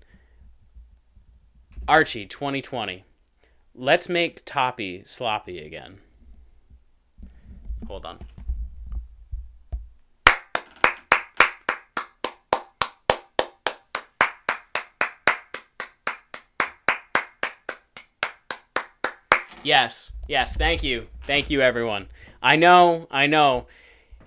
Archie 1.87 2.27
2020. 2.27 3.05
Let's 3.75 4.09
make 4.09 4.45
Toppy 4.45 5.03
sloppy 5.05 5.65
again. 5.65 5.99
Hold 7.89 8.05
on. 8.05 8.19
Yes, 19.63 20.13
yes, 20.29 20.57
thank 20.57 20.83
you. 20.83 21.07
Thank 21.27 21.51
you, 21.51 21.61
everyone. 21.61 22.09
I 22.43 22.57
know, 22.57 23.07
I 23.11 23.27
know. 23.27 23.67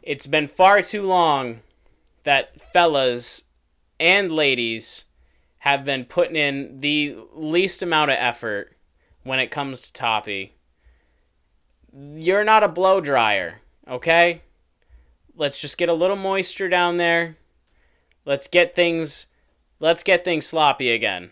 It's 0.02 0.28
been 0.28 0.48
far 0.48 0.82
too 0.82 1.04
long 1.04 1.62
that 2.24 2.62
fellas 2.72 3.44
and 4.00 4.32
ladies 4.32 5.06
have 5.60 5.84
been 5.84 6.06
putting 6.06 6.36
in 6.36 6.80
the 6.80 7.18
least 7.34 7.82
amount 7.82 8.12
of 8.12 8.18
effort 8.20 8.78
when 9.24 9.40
it 9.40 9.52
comes 9.52 9.82
to 9.82 9.94
Toppy. 9.94 10.54
You're 11.92 12.44
not 12.44 12.64
a 12.64 12.68
blow 12.68 13.02
dryer, 13.02 13.62
okay? 13.88 14.42
Let's 15.36 15.60
just 15.60 15.78
get 15.78 15.90
a 15.90 15.94
little 15.94 16.16
moisture 16.16 16.70
down 16.70 16.98
there. 16.98 17.38
Let's 18.26 18.48
get 18.48 18.76
things 18.76 19.28
let's 19.80 20.04
get 20.04 20.24
things 20.24 20.46
sloppy 20.46 20.92
again. 20.92 21.32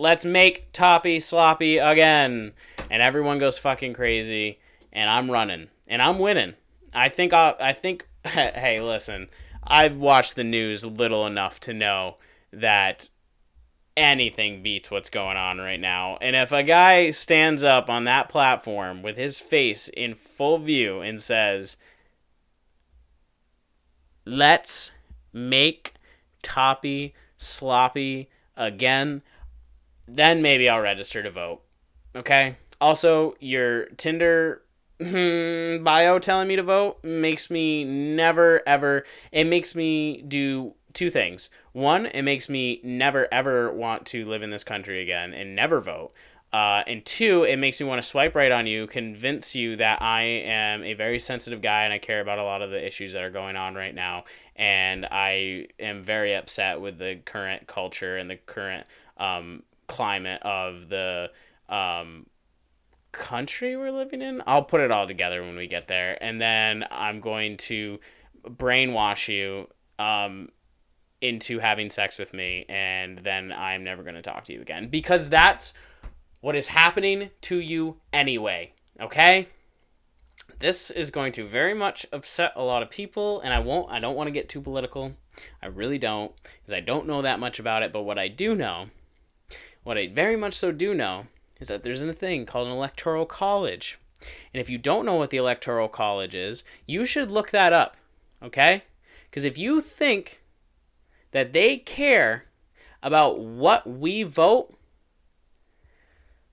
Let's 0.00 0.24
make 0.24 0.72
Toppy 0.72 1.20
sloppy 1.20 1.76
again. 1.76 2.52
And 2.90 3.02
everyone 3.02 3.38
goes 3.38 3.58
fucking 3.58 3.92
crazy 3.92 4.58
and 4.92 5.10
I'm 5.10 5.30
running 5.30 5.68
and 5.86 6.00
I'm 6.00 6.18
winning. 6.18 6.54
I 6.94 7.10
think 7.10 7.34
I 7.34 7.54
I 7.60 7.72
think 7.74 8.08
hey, 8.24 8.80
listen. 8.80 9.28
I've 9.62 9.96
watched 9.96 10.36
the 10.36 10.44
news 10.44 10.86
little 10.86 11.26
enough 11.26 11.60
to 11.60 11.74
know 11.74 12.16
that 12.50 13.10
anything 13.94 14.62
beats 14.62 14.90
what's 14.90 15.10
going 15.10 15.36
on 15.36 15.58
right 15.58 15.78
now. 15.78 16.16
And 16.22 16.34
if 16.34 16.50
a 16.50 16.62
guy 16.62 17.10
stands 17.10 17.62
up 17.62 17.90
on 17.90 18.04
that 18.04 18.30
platform 18.30 19.02
with 19.02 19.18
his 19.18 19.38
face 19.38 19.88
in 19.88 20.14
full 20.14 20.58
view 20.58 21.02
and 21.02 21.22
says, 21.22 21.76
let's 24.24 24.92
make 25.30 25.92
Toppy 26.42 27.12
sloppy 27.36 28.30
again, 28.56 29.22
then 30.16 30.42
maybe 30.42 30.68
I'll 30.68 30.80
register 30.80 31.22
to 31.22 31.30
vote. 31.30 31.62
Okay? 32.14 32.56
Also, 32.80 33.34
your 33.40 33.86
Tinder 33.96 34.62
hmm, 35.00 35.82
bio 35.82 36.18
telling 36.18 36.48
me 36.48 36.56
to 36.56 36.62
vote 36.62 37.02
makes 37.02 37.50
me 37.50 37.84
never 37.84 38.62
ever 38.66 39.04
it 39.32 39.44
makes 39.44 39.74
me 39.74 40.22
do 40.22 40.74
two 40.92 41.10
things 41.10 41.48
one 41.72 42.06
it 42.06 42.22
makes 42.22 42.48
me 42.48 42.80
never 42.84 43.26
ever 43.32 43.72
want 43.72 44.04
to 44.04 44.26
live 44.26 44.42
in 44.42 44.50
this 44.50 44.64
country 44.64 45.00
again 45.00 45.32
and 45.32 45.56
never 45.56 45.80
vote 45.80 46.12
uh, 46.52 46.82
and 46.88 47.06
two 47.06 47.44
it 47.44 47.56
makes 47.56 47.80
me 47.80 47.86
want 47.86 48.02
to 48.02 48.06
swipe 48.06 48.34
right 48.34 48.52
on 48.52 48.66
you 48.66 48.86
convince 48.88 49.54
you 49.54 49.76
that 49.76 50.02
i 50.02 50.22
am 50.22 50.82
a 50.82 50.94
very 50.94 51.18
sensitive 51.18 51.62
guy 51.62 51.84
and 51.84 51.94
i 51.94 51.98
care 51.98 52.20
about 52.20 52.38
a 52.38 52.44
lot 52.44 52.60
of 52.60 52.70
the 52.70 52.86
issues 52.86 53.12
that 53.12 53.22
are 53.22 53.30
going 53.30 53.56
on 53.56 53.74
right 53.74 53.94
now 53.94 54.24
and 54.56 55.06
i 55.10 55.66
am 55.78 56.02
very 56.02 56.34
upset 56.34 56.80
with 56.80 56.98
the 56.98 57.18
current 57.24 57.66
culture 57.66 58.18
and 58.18 58.28
the 58.28 58.36
current 58.36 58.86
um, 59.16 59.62
climate 59.90 60.40
of 60.42 60.88
the 60.88 61.30
um, 61.68 62.26
country 63.10 63.76
we're 63.76 63.90
living 63.90 64.22
in. 64.22 64.40
I'll 64.46 64.62
put 64.62 64.80
it 64.80 64.92
all 64.92 65.06
together 65.06 65.42
when 65.42 65.56
we 65.56 65.66
get 65.66 65.88
there, 65.88 66.16
and 66.22 66.40
then 66.40 66.84
I'm 66.90 67.20
going 67.20 67.56
to 67.68 67.98
brainwash 68.44 69.28
you 69.28 69.68
um, 69.98 70.50
into 71.20 71.58
having 71.58 71.90
sex 71.90 72.18
with 72.18 72.32
me, 72.32 72.66
and 72.68 73.18
then 73.18 73.52
I'm 73.52 73.82
never 73.82 74.02
going 74.02 74.14
to 74.14 74.22
talk 74.22 74.44
to 74.44 74.52
you 74.52 74.60
again 74.62 74.88
because 74.88 75.28
that's 75.28 75.74
what 76.40 76.56
is 76.56 76.68
happening 76.68 77.30
to 77.42 77.56
you 77.56 77.96
anyway. 78.12 78.72
Okay. 79.00 79.48
This 80.60 80.90
is 80.90 81.10
going 81.10 81.32
to 81.32 81.48
very 81.48 81.74
much 81.74 82.06
upset 82.12 82.52
a 82.54 82.62
lot 82.62 82.82
of 82.82 82.90
people, 82.90 83.40
and 83.40 83.52
I 83.52 83.60
won't. 83.60 83.90
I 83.90 83.98
don't 83.98 84.14
want 84.14 84.28
to 84.28 84.32
get 84.32 84.48
too 84.48 84.60
political. 84.60 85.14
I 85.62 85.68
really 85.68 85.96
don't, 85.98 86.32
because 86.42 86.74
I 86.74 86.80
don't 86.80 87.06
know 87.06 87.22
that 87.22 87.40
much 87.40 87.58
about 87.58 87.82
it. 87.82 87.92
But 87.94 88.02
what 88.02 88.18
I 88.18 88.28
do 88.28 88.54
know, 88.54 88.90
what 89.82 89.98
I 89.98 90.08
very 90.08 90.36
much 90.36 90.54
so 90.54 90.72
do 90.72 90.94
know, 90.94 91.26
is 91.60 91.68
that 91.68 91.84
there's 91.84 92.02
a 92.02 92.12
thing 92.12 92.46
called 92.46 92.66
an 92.66 92.72
electoral 92.72 93.26
college. 93.26 93.98
And 94.52 94.60
if 94.60 94.68
you 94.68 94.78
don't 94.78 95.06
know 95.06 95.14
what 95.14 95.30
the 95.30 95.36
electoral 95.36 95.88
college 95.88 96.34
is, 96.34 96.64
you 96.86 97.04
should 97.04 97.30
look 97.30 97.50
that 97.50 97.72
up, 97.72 97.96
okay? 98.42 98.84
Because 99.30 99.44
if 99.44 99.56
you 99.56 99.80
think 99.80 100.42
that 101.32 101.52
they 101.52 101.76
care 101.76 102.44
about 103.02 103.40
what 103.40 103.88
we 103.88 104.22
vote, 104.22 104.74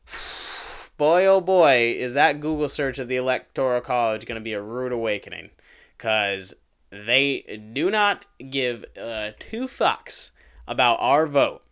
boy 0.97 1.25
oh 1.25 1.41
boy, 1.41 1.95
is 1.97 2.13
that 2.13 2.39
Google 2.39 2.69
search 2.69 2.99
of 2.99 3.07
the 3.07 3.17
electoral 3.17 3.81
college 3.81 4.25
going 4.25 4.39
to 4.39 4.43
be 4.43 4.53
a 4.53 4.61
rude 4.61 4.91
awakening. 4.91 5.49
Because 5.97 6.53
they 6.89 7.71
do 7.73 7.89
not 7.89 8.25
give 8.49 8.85
uh, 9.01 9.31
two 9.39 9.63
fucks 9.63 10.31
about 10.67 10.97
our 10.99 11.25
vote. 11.25 11.63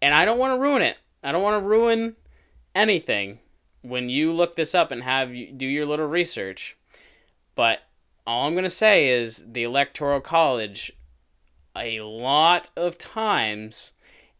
And 0.00 0.14
I 0.14 0.24
don't 0.24 0.38
want 0.38 0.56
to 0.56 0.60
ruin 0.60 0.82
it. 0.82 0.96
I 1.22 1.32
don't 1.32 1.42
want 1.42 1.62
to 1.62 1.68
ruin 1.68 2.16
anything 2.74 3.40
when 3.82 4.08
you 4.08 4.32
look 4.32 4.56
this 4.56 4.74
up 4.74 4.90
and 4.90 5.02
have 5.02 5.34
you 5.34 5.52
do 5.52 5.66
your 5.66 5.86
little 5.86 6.06
research. 6.06 6.76
But 7.54 7.80
all 8.26 8.46
I'm 8.46 8.54
going 8.54 8.64
to 8.64 8.70
say 8.70 9.08
is 9.08 9.52
the 9.52 9.64
Electoral 9.64 10.20
College 10.20 10.92
a 11.74 12.00
lot 12.00 12.70
of 12.76 12.98
times 12.98 13.92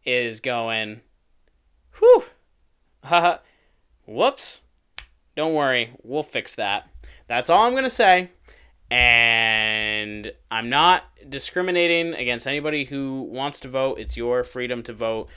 is 0.05 0.40
going, 0.40 1.01
whew, 1.99 2.25
haha, 3.05 3.38
whoops. 4.07 4.62
Don't 5.37 5.55
worry, 5.55 5.92
we'll 6.03 6.23
fix 6.23 6.55
that. 6.57 6.88
That's 7.29 7.49
all 7.49 7.64
I'm 7.64 7.73
going 7.73 7.85
to 7.85 7.90
say. 7.90 8.31
And 8.90 10.33
I'm 10.51 10.71
not 10.71 11.05
discriminating 11.29 12.14
against 12.14 12.47
anybody 12.47 12.85
who 12.85 13.23
wants 13.31 13.61
to 13.61 13.68
vote. 13.68 13.99
It's 13.99 14.16
your 14.16 14.44
freedom 14.44 14.83
to 14.85 14.92
vote 14.92 15.29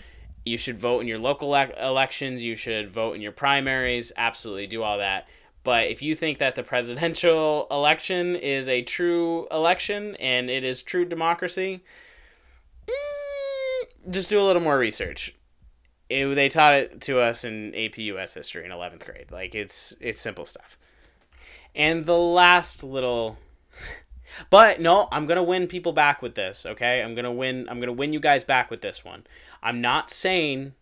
you 0.45 0.58
should 0.58 0.80
vote 0.80 1.01
in 1.01 1.08
your 1.08 1.19
local 1.19 1.54
elections. 1.56 2.43
You 2.43 2.56
should 2.56 2.91
vote 2.91 3.15
in 3.15 3.21
your 3.21 3.32
primaries. 3.32 4.12
Absolutely 4.17 4.67
do 4.67 4.84
all 4.84 4.97
that. 4.97 5.27
But 5.63 5.88
if 5.88 6.01
you 6.01 6.15
think 6.15 6.39
that 6.39 6.56
the 6.56 6.63
presidential 6.63 7.67
election 7.71 8.36
is 8.36 8.67
a 8.67 8.82
true 8.82 9.47
election 9.51 10.15
and 10.15 10.49
it 10.49 10.63
is 10.63 10.82
true 10.82 11.06
democracy, 11.06 11.84
mm, 12.88 14.12
just 14.12 14.30
do 14.30 14.39
a 14.39 14.43
little 14.43 14.62
more 14.62 14.77
research. 14.77 15.36
It, 16.10 16.34
they 16.36 16.49
taught 16.49 16.73
it 16.73 17.01
to 17.01 17.19
us 17.19 17.43
in 17.43 17.73
AP 17.75 17.97
US 17.99 18.34
history 18.34 18.65
in 18.65 18.71
11th 18.71 19.06
grade. 19.06 19.32
Like 19.32 19.54
it's 19.54 19.95
it's 20.01 20.19
simple 20.19 20.45
stuff. 20.45 20.77
And 21.75 22.06
the 22.06 22.17
last 22.17 22.84
little 22.84 23.38
but 24.49 24.82
no, 24.82 25.08
I'm 25.12 25.27
going 25.27 25.38
to 25.38 25.43
win 25.43 25.67
people 25.67 25.93
back 25.93 26.21
with 26.21 26.36
this, 26.36 26.65
okay? 26.65 27.04
I'm 27.04 27.13
going 27.13 27.25
to 27.25 27.32
win 27.32 27.67
I'm 27.69 27.77
going 27.77 27.88
to 27.88 27.93
win 27.93 28.13
you 28.13 28.19
guys 28.19 28.43
back 28.43 28.71
with 28.71 28.82
this 28.82 29.06
one. 29.06 29.25
I'm 29.63 29.82
not 29.82 30.12
saying 30.12 30.74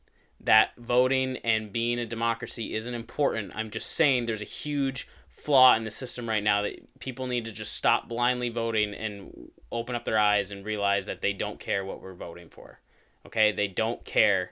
that 0.41 0.69
voting 0.77 1.37
and 1.37 1.73
being 1.73 1.99
a 1.99 2.05
democracy 2.05 2.73
isn't 2.73 2.93
important. 2.93 3.51
I'm 3.55 3.69
just 3.69 3.91
saying 3.91 4.25
there's 4.25 4.41
a 4.41 4.45
huge 4.45 5.07
flaw 5.27 5.75
in 5.75 5.83
the 5.83 5.91
system 5.91 6.27
right 6.27 6.43
now 6.43 6.61
that 6.61 6.99
people 6.99 7.27
need 7.27 7.45
to 7.45 7.51
just 7.51 7.73
stop 7.73 8.07
blindly 8.07 8.49
voting 8.49 8.93
and 8.93 9.51
open 9.71 9.95
up 9.95 10.05
their 10.05 10.17
eyes 10.17 10.51
and 10.51 10.65
realize 10.65 11.05
that 11.05 11.21
they 11.21 11.33
don't 11.33 11.59
care 11.59 11.83
what 11.83 12.01
we're 12.01 12.13
voting 12.13 12.49
for. 12.49 12.79
Okay? 13.25 13.51
They 13.51 13.67
don't 13.67 14.03
care 14.05 14.51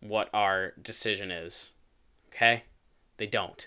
what 0.00 0.28
our 0.32 0.74
decision 0.80 1.30
is. 1.30 1.72
Okay? 2.28 2.64
They 3.16 3.26
don't. 3.26 3.66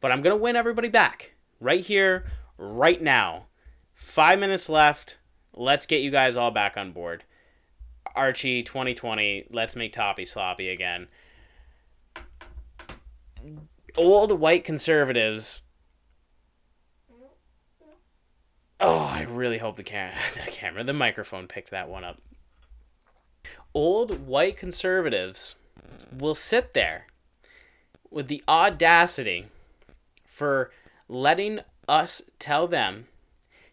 But 0.00 0.12
I'm 0.12 0.22
going 0.22 0.36
to 0.36 0.42
win 0.42 0.56
everybody 0.56 0.88
back 0.88 1.34
right 1.60 1.84
here, 1.84 2.26
right 2.58 3.00
now. 3.00 3.46
Five 3.94 4.38
minutes 4.38 4.68
left. 4.68 5.18
Let's 5.54 5.86
get 5.86 6.02
you 6.02 6.10
guys 6.10 6.36
all 6.36 6.50
back 6.50 6.76
on 6.76 6.92
board. 6.92 7.24
Archie 8.14 8.62
2020, 8.62 9.46
let's 9.50 9.76
make 9.76 9.92
Toppy 9.92 10.24
sloppy 10.24 10.68
again. 10.68 11.08
Old 13.96 14.38
white 14.38 14.64
conservatives. 14.64 15.62
Oh, 18.80 18.98
I 18.98 19.22
really 19.22 19.58
hope 19.58 19.76
the, 19.76 19.82
cam- 19.82 20.12
the 20.44 20.50
camera, 20.50 20.84
the 20.84 20.92
microphone 20.92 21.46
picked 21.46 21.70
that 21.70 21.88
one 21.88 22.04
up. 22.04 22.20
Old 23.72 24.26
white 24.26 24.56
conservatives 24.56 25.56
will 26.16 26.34
sit 26.34 26.74
there 26.74 27.06
with 28.10 28.28
the 28.28 28.42
audacity 28.48 29.46
for 30.24 30.70
letting 31.08 31.60
us 31.88 32.22
tell 32.38 32.68
them, 32.68 33.06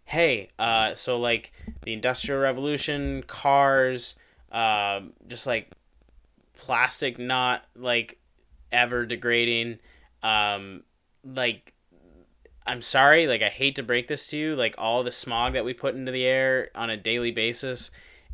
hey, 0.05 0.49
uh, 0.57 0.95
so 0.95 1.19
like 1.19 1.51
the 1.83 1.93
Industrial 1.93 2.39
Revolution, 2.39 3.23
cars, 3.23 4.15
uh, 4.51 5.01
just 5.27 5.47
like 5.47 5.71
plastic 6.57 7.17
not 7.17 7.65
like 7.75 8.19
ever 8.71 9.05
degrading. 9.05 9.79
Um 10.23 10.83
like 11.23 11.73
i'm 12.65 12.81
sorry 12.81 13.27
like 13.27 13.43
i 13.43 13.47
hate 13.47 13.75
to 13.75 13.83
break 13.83 14.07
this 14.07 14.25
to 14.25 14.37
you 14.37 14.55
like 14.55 14.73
all 14.77 15.03
the 15.03 15.11
smog 15.11 15.53
that 15.53 15.63
we 15.63 15.71
put 15.71 15.93
into 15.93 16.11
the 16.11 16.25
air 16.25 16.69
on 16.73 16.89
a 16.89 16.97
daily 16.97 17.31
basis 17.31 17.91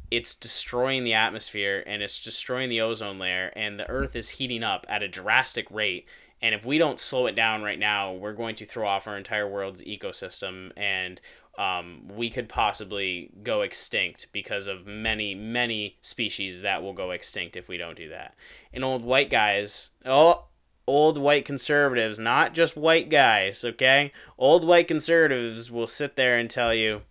it's 0.09 0.35
destroying 0.35 1.03
the 1.03 1.13
atmosphere 1.13 1.83
and 1.85 2.01
it's 2.01 2.21
destroying 2.21 2.69
the 2.69 2.81
ozone 2.81 3.19
layer 3.19 3.51
and 3.55 3.79
the 3.79 3.89
earth 3.89 4.15
is 4.15 4.29
heating 4.29 4.63
up 4.63 4.85
at 4.87 5.03
a 5.03 5.07
drastic 5.07 5.69
rate. 5.69 6.07
And 6.41 6.53
if 6.53 6.63
we 6.63 6.77
don't 6.77 6.99
slow 6.99 7.25
it 7.25 7.35
down 7.35 7.63
right 7.63 7.79
now 7.79 8.13
we're 8.13 8.33
going 8.33 8.55
to 8.57 8.65
throw 8.65 8.87
off 8.87 9.07
our 9.07 9.17
entire 9.17 9.47
world's 9.47 9.81
ecosystem 9.83 10.71
and 10.77 11.19
um, 11.57 12.03
we 12.15 12.29
could 12.29 12.47
possibly 12.47 13.31
go 13.43 13.61
extinct 13.61 14.27
because 14.31 14.67
of 14.67 14.85
many, 14.85 15.33
many 15.33 15.97
species 16.01 16.61
that 16.61 16.83
will 16.83 16.93
go 16.93 17.11
extinct 17.11 17.55
if 17.55 17.67
we 17.67 17.77
don't 17.77 17.97
do 17.97 18.09
that. 18.09 18.35
And 18.71 18.83
old 18.83 19.03
white 19.03 19.29
guys, 19.29 19.89
oh, 20.05 20.45
old 20.85 21.17
white 21.17 21.45
conservatives, 21.45 22.19
not 22.19 22.53
just 22.53 22.77
white 22.77 23.09
guys, 23.09 23.65
okay? 23.65 24.11
Old 24.37 24.65
white 24.65 24.87
conservatives 24.87 25.71
will 25.71 25.87
sit 25.87 26.15
there 26.15 26.37
and 26.37 26.49
tell 26.49 26.73
you, 26.73 27.01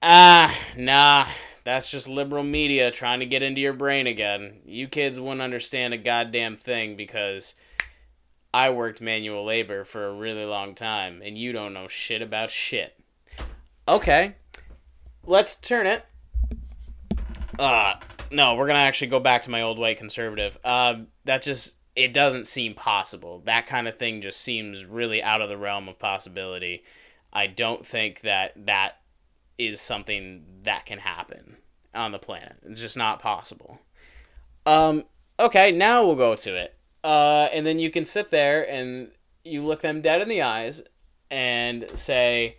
ah, 0.00 0.56
nah, 0.76 1.26
that's 1.64 1.90
just 1.90 2.08
liberal 2.08 2.44
media 2.44 2.90
trying 2.90 3.20
to 3.20 3.26
get 3.26 3.42
into 3.42 3.60
your 3.60 3.72
brain 3.72 4.06
again. 4.06 4.60
You 4.64 4.88
kids 4.88 5.20
wouldn't 5.20 5.42
understand 5.42 5.92
a 5.92 5.98
goddamn 5.98 6.56
thing 6.56 6.96
because 6.96 7.54
I 8.52 8.70
worked 8.70 9.00
manual 9.00 9.44
labor 9.44 9.84
for 9.84 10.06
a 10.06 10.14
really 10.14 10.44
long 10.44 10.74
time, 10.74 11.22
and 11.22 11.38
you 11.38 11.52
don't 11.52 11.72
know 11.72 11.88
shit 11.88 12.22
about 12.22 12.50
shit. 12.50 12.98
Okay, 13.86 14.34
let's 15.24 15.56
turn 15.56 15.86
it. 15.86 16.04
Uh, 17.58 17.94
no, 18.30 18.54
we're 18.54 18.66
gonna 18.66 18.80
actually 18.80 19.08
go 19.08 19.20
back 19.20 19.42
to 19.42 19.50
my 19.50 19.62
old 19.62 19.78
white 19.78 19.98
conservative. 19.98 20.58
Uh, 20.64 21.00
that 21.24 21.42
just 21.42 21.76
it 21.94 22.12
doesn't 22.12 22.46
seem 22.46 22.74
possible. 22.74 23.42
That 23.44 23.66
kind 23.66 23.86
of 23.86 23.98
thing 23.98 24.20
just 24.20 24.40
seems 24.40 24.84
really 24.84 25.22
out 25.22 25.40
of 25.40 25.48
the 25.48 25.58
realm 25.58 25.88
of 25.88 25.98
possibility. 25.98 26.82
I 27.32 27.46
don't 27.46 27.86
think 27.86 28.20
that 28.20 28.52
that 28.66 29.00
is 29.58 29.80
something 29.80 30.44
that 30.62 30.86
can 30.86 30.98
happen 30.98 31.56
on 31.94 32.12
the 32.12 32.18
planet. 32.18 32.56
It's 32.62 32.80
just 32.80 32.96
not 32.96 33.20
possible. 33.20 33.80
Um, 34.66 35.04
okay, 35.38 35.72
now 35.72 36.04
we'll 36.04 36.16
go 36.16 36.34
to 36.36 36.54
it. 36.56 36.74
Uh, 37.02 37.48
and 37.52 37.66
then 37.66 37.78
you 37.78 37.90
can 37.90 38.04
sit 38.04 38.30
there 38.30 38.68
and 38.68 39.10
you 39.44 39.62
look 39.62 39.80
them 39.80 40.02
dead 40.02 40.20
in 40.20 40.28
the 40.28 40.42
eyes 40.42 40.82
and 41.30 41.86
say, 41.94 42.56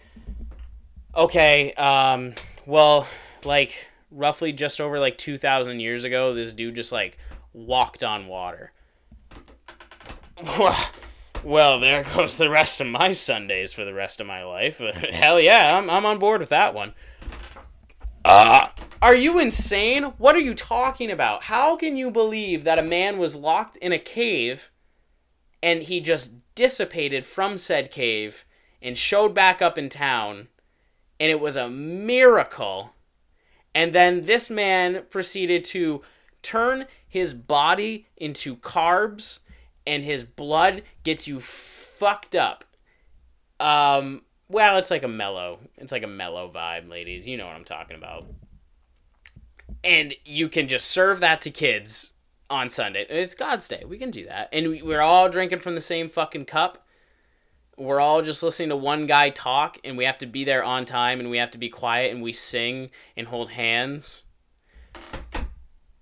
okay, 1.15 1.73
um, 1.73 2.33
well, 2.65 3.07
like 3.43 3.87
roughly 4.09 4.51
just 4.51 4.81
over 4.81 4.99
like 4.99 5.17
2,000 5.17 5.79
years 5.79 6.03
ago, 6.03 6.33
this 6.33 6.53
dude 6.53 6.75
just 6.75 6.91
like 6.91 7.17
walked 7.53 8.03
on 8.03 8.27
water. 8.27 8.71
Well, 11.43 11.79
there 11.79 12.03
goes 12.03 12.37
the 12.37 12.49
rest 12.49 12.81
of 12.81 12.87
my 12.87 13.13
Sundays 13.13 13.73
for 13.73 13.83
the 13.83 13.93
rest 13.93 14.21
of 14.21 14.27
my 14.27 14.43
life. 14.43 14.77
Hell 15.11 15.39
yeah, 15.39 15.77
I'm, 15.77 15.89
I'm 15.89 16.05
on 16.05 16.19
board 16.19 16.41
with 16.41 16.49
that 16.49 16.73
one. 16.73 16.93
Uh, 18.23 18.67
are 19.01 19.15
you 19.15 19.39
insane? 19.39 20.03
What 20.03 20.35
are 20.35 20.41
you 20.41 20.53
talking 20.53 21.09
about? 21.09 21.43
How 21.43 21.75
can 21.75 21.97
you 21.97 22.11
believe 22.11 22.63
that 22.63 22.77
a 22.77 22.83
man 22.83 23.17
was 23.17 23.33
locked 23.33 23.77
in 23.77 23.91
a 23.91 23.97
cave 23.97 24.69
and 25.63 25.81
he 25.83 25.99
just 25.99 26.33
dissipated 26.53 27.25
from 27.25 27.57
said 27.57 27.89
cave 27.89 28.45
and 28.81 28.95
showed 28.95 29.33
back 29.33 29.61
up 29.61 29.77
in 29.77 29.89
town 29.89 30.49
and 31.19 31.31
it 31.31 31.39
was 31.39 31.55
a 31.55 31.69
miracle? 31.69 32.91
And 33.73 33.93
then 33.93 34.25
this 34.25 34.51
man 34.51 35.05
proceeded 35.09 35.65
to 35.65 36.03
turn 36.43 36.85
his 37.07 37.33
body 37.33 38.07
into 38.17 38.55
carbs 38.57 39.39
and 39.87 40.03
his 40.03 40.23
blood 40.23 40.83
gets 41.03 41.27
you 41.27 41.39
fucked 41.39 42.35
up. 42.35 42.65
Um, 43.59 44.21
well, 44.47 44.77
it's 44.77 44.91
like 44.91 45.03
a 45.03 45.07
mellow, 45.07 45.59
it's 45.77 45.91
like 45.91 46.03
a 46.03 46.07
mellow 46.07 46.51
vibe, 46.53 46.87
ladies. 46.87 47.27
You 47.27 47.37
know 47.37 47.47
what 47.47 47.55
I'm 47.55 47.63
talking 47.63 47.97
about 47.97 48.25
and 49.83 50.13
you 50.25 50.49
can 50.49 50.67
just 50.67 50.89
serve 50.89 51.19
that 51.19 51.41
to 51.41 51.51
kids 51.51 52.13
on 52.49 52.69
Sunday. 52.69 53.05
It's 53.09 53.35
God's 53.35 53.67
Day. 53.67 53.83
We 53.87 53.97
can 53.97 54.11
do 54.11 54.25
that. 54.25 54.49
And 54.51 54.81
we're 54.83 55.01
all 55.01 55.29
drinking 55.29 55.59
from 55.59 55.75
the 55.75 55.81
same 55.81 56.09
fucking 56.09 56.45
cup. 56.45 56.85
We're 57.77 57.99
all 57.99 58.21
just 58.21 58.43
listening 58.43 58.69
to 58.69 58.75
one 58.75 59.07
guy 59.07 59.29
talk, 59.29 59.77
and 59.83 59.97
we 59.97 60.05
have 60.05 60.17
to 60.19 60.25
be 60.25 60.43
there 60.43 60.63
on 60.63 60.85
time, 60.85 61.19
and 61.19 61.29
we 61.29 61.37
have 61.37 61.51
to 61.51 61.57
be 61.57 61.69
quiet, 61.69 62.11
and 62.11 62.21
we 62.21 62.33
sing 62.33 62.91
and 63.15 63.27
hold 63.27 63.51
hands. 63.51 64.25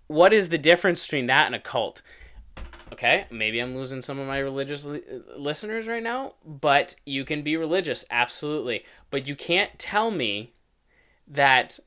What 0.08 0.34
is 0.34 0.50
the 0.50 0.58
difference 0.58 1.06
between 1.06 1.28
that 1.28 1.46
and 1.46 1.56
a 1.56 1.60
cult? 1.60 2.02
Okay, 2.92 3.28
maybe 3.30 3.60
I'm 3.60 3.76
losing 3.76 4.02
some 4.02 4.18
of 4.20 4.28
my 4.28 4.40
religious 4.40 4.84
li- 4.84 5.04
listeners 5.38 5.88
right 5.88 6.02
now, 6.02 6.34
but 6.44 6.96
you 7.06 7.24
can 7.24 7.44
be 7.44 7.56
religious, 7.56 8.04
absolutely. 8.10 8.84
But 9.12 9.28
you 9.28 9.36
can't 9.36 9.78
tell 9.78 10.10
me 10.10 10.54
that 11.28 11.80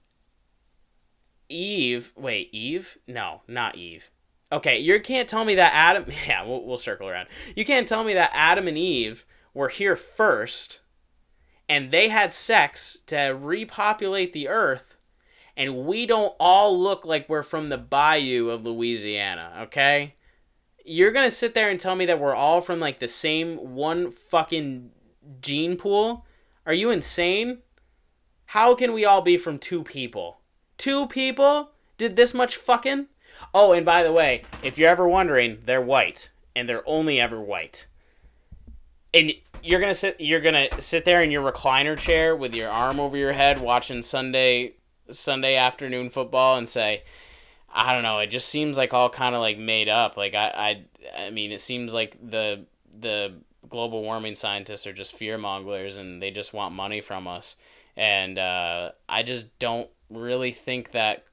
Eve. 1.52 2.12
Wait, 2.16 2.48
Eve? 2.52 2.98
No, 3.06 3.42
not 3.46 3.76
Eve. 3.76 4.10
Okay, 4.50 4.78
you 4.78 5.00
can't 5.00 5.28
tell 5.28 5.44
me 5.44 5.54
that 5.54 5.72
Adam. 5.74 6.06
Yeah, 6.26 6.44
we'll, 6.44 6.64
we'll 6.64 6.78
circle 6.78 7.08
around. 7.08 7.28
You 7.56 7.64
can't 7.64 7.88
tell 7.88 8.04
me 8.04 8.14
that 8.14 8.30
Adam 8.34 8.68
and 8.68 8.78
Eve 8.78 9.24
were 9.54 9.68
here 9.68 9.96
first 9.96 10.80
and 11.68 11.90
they 11.90 12.08
had 12.08 12.32
sex 12.34 12.98
to 13.06 13.18
repopulate 13.30 14.32
the 14.32 14.48
earth 14.48 14.96
and 15.56 15.86
we 15.86 16.06
don't 16.06 16.34
all 16.40 16.78
look 16.78 17.04
like 17.04 17.28
we're 17.28 17.42
from 17.42 17.68
the 17.68 17.78
bayou 17.78 18.48
of 18.48 18.64
Louisiana, 18.64 19.60
okay? 19.62 20.14
You're 20.84 21.12
going 21.12 21.26
to 21.28 21.34
sit 21.34 21.54
there 21.54 21.70
and 21.70 21.78
tell 21.78 21.94
me 21.94 22.06
that 22.06 22.18
we're 22.18 22.34
all 22.34 22.60
from 22.60 22.80
like 22.80 22.98
the 22.98 23.08
same 23.08 23.74
one 23.74 24.10
fucking 24.10 24.90
gene 25.40 25.76
pool? 25.76 26.26
Are 26.66 26.74
you 26.74 26.90
insane? 26.90 27.58
How 28.46 28.74
can 28.74 28.92
we 28.92 29.04
all 29.04 29.22
be 29.22 29.36
from 29.36 29.58
two 29.58 29.82
people? 29.82 30.41
Two 30.82 31.06
people 31.06 31.70
did 31.96 32.16
this 32.16 32.34
much 32.34 32.56
fucking? 32.56 33.06
Oh, 33.54 33.72
and 33.72 33.86
by 33.86 34.02
the 34.02 34.12
way, 34.12 34.42
if 34.64 34.76
you're 34.76 34.90
ever 34.90 35.06
wondering, 35.06 35.58
they're 35.64 35.80
white, 35.80 36.30
and 36.56 36.68
they're 36.68 36.86
only 36.88 37.20
ever 37.20 37.40
white. 37.40 37.86
And 39.14 39.32
you're 39.62 39.78
gonna 39.78 39.94
sit, 39.94 40.20
you're 40.20 40.40
gonna 40.40 40.66
sit 40.80 41.04
there 41.04 41.22
in 41.22 41.30
your 41.30 41.48
recliner 41.48 41.96
chair 41.96 42.34
with 42.34 42.52
your 42.52 42.68
arm 42.68 42.98
over 42.98 43.16
your 43.16 43.32
head, 43.32 43.60
watching 43.60 44.02
Sunday 44.02 44.74
Sunday 45.08 45.54
afternoon 45.54 46.10
football, 46.10 46.56
and 46.58 46.68
say, 46.68 47.04
I 47.72 47.94
don't 47.94 48.02
know, 48.02 48.18
it 48.18 48.30
just 48.30 48.48
seems 48.48 48.76
like 48.76 48.92
all 48.92 49.08
kind 49.08 49.36
of 49.36 49.40
like 49.40 49.58
made 49.58 49.88
up. 49.88 50.16
Like 50.16 50.34
I, 50.34 50.84
I, 51.16 51.26
I 51.26 51.30
mean, 51.30 51.52
it 51.52 51.60
seems 51.60 51.94
like 51.94 52.16
the 52.20 52.66
the 52.92 53.34
global 53.68 54.02
warming 54.02 54.34
scientists 54.34 54.88
are 54.88 54.92
just 54.92 55.14
fear 55.14 55.38
mongers 55.38 55.96
and 55.96 56.20
they 56.20 56.32
just 56.32 56.52
want 56.52 56.74
money 56.74 57.00
from 57.00 57.28
us. 57.28 57.54
And 57.96 58.36
uh, 58.36 58.90
I 59.08 59.22
just 59.22 59.56
don't 59.60 59.88
really 60.16 60.52
think 60.52 60.92
that 60.92 61.24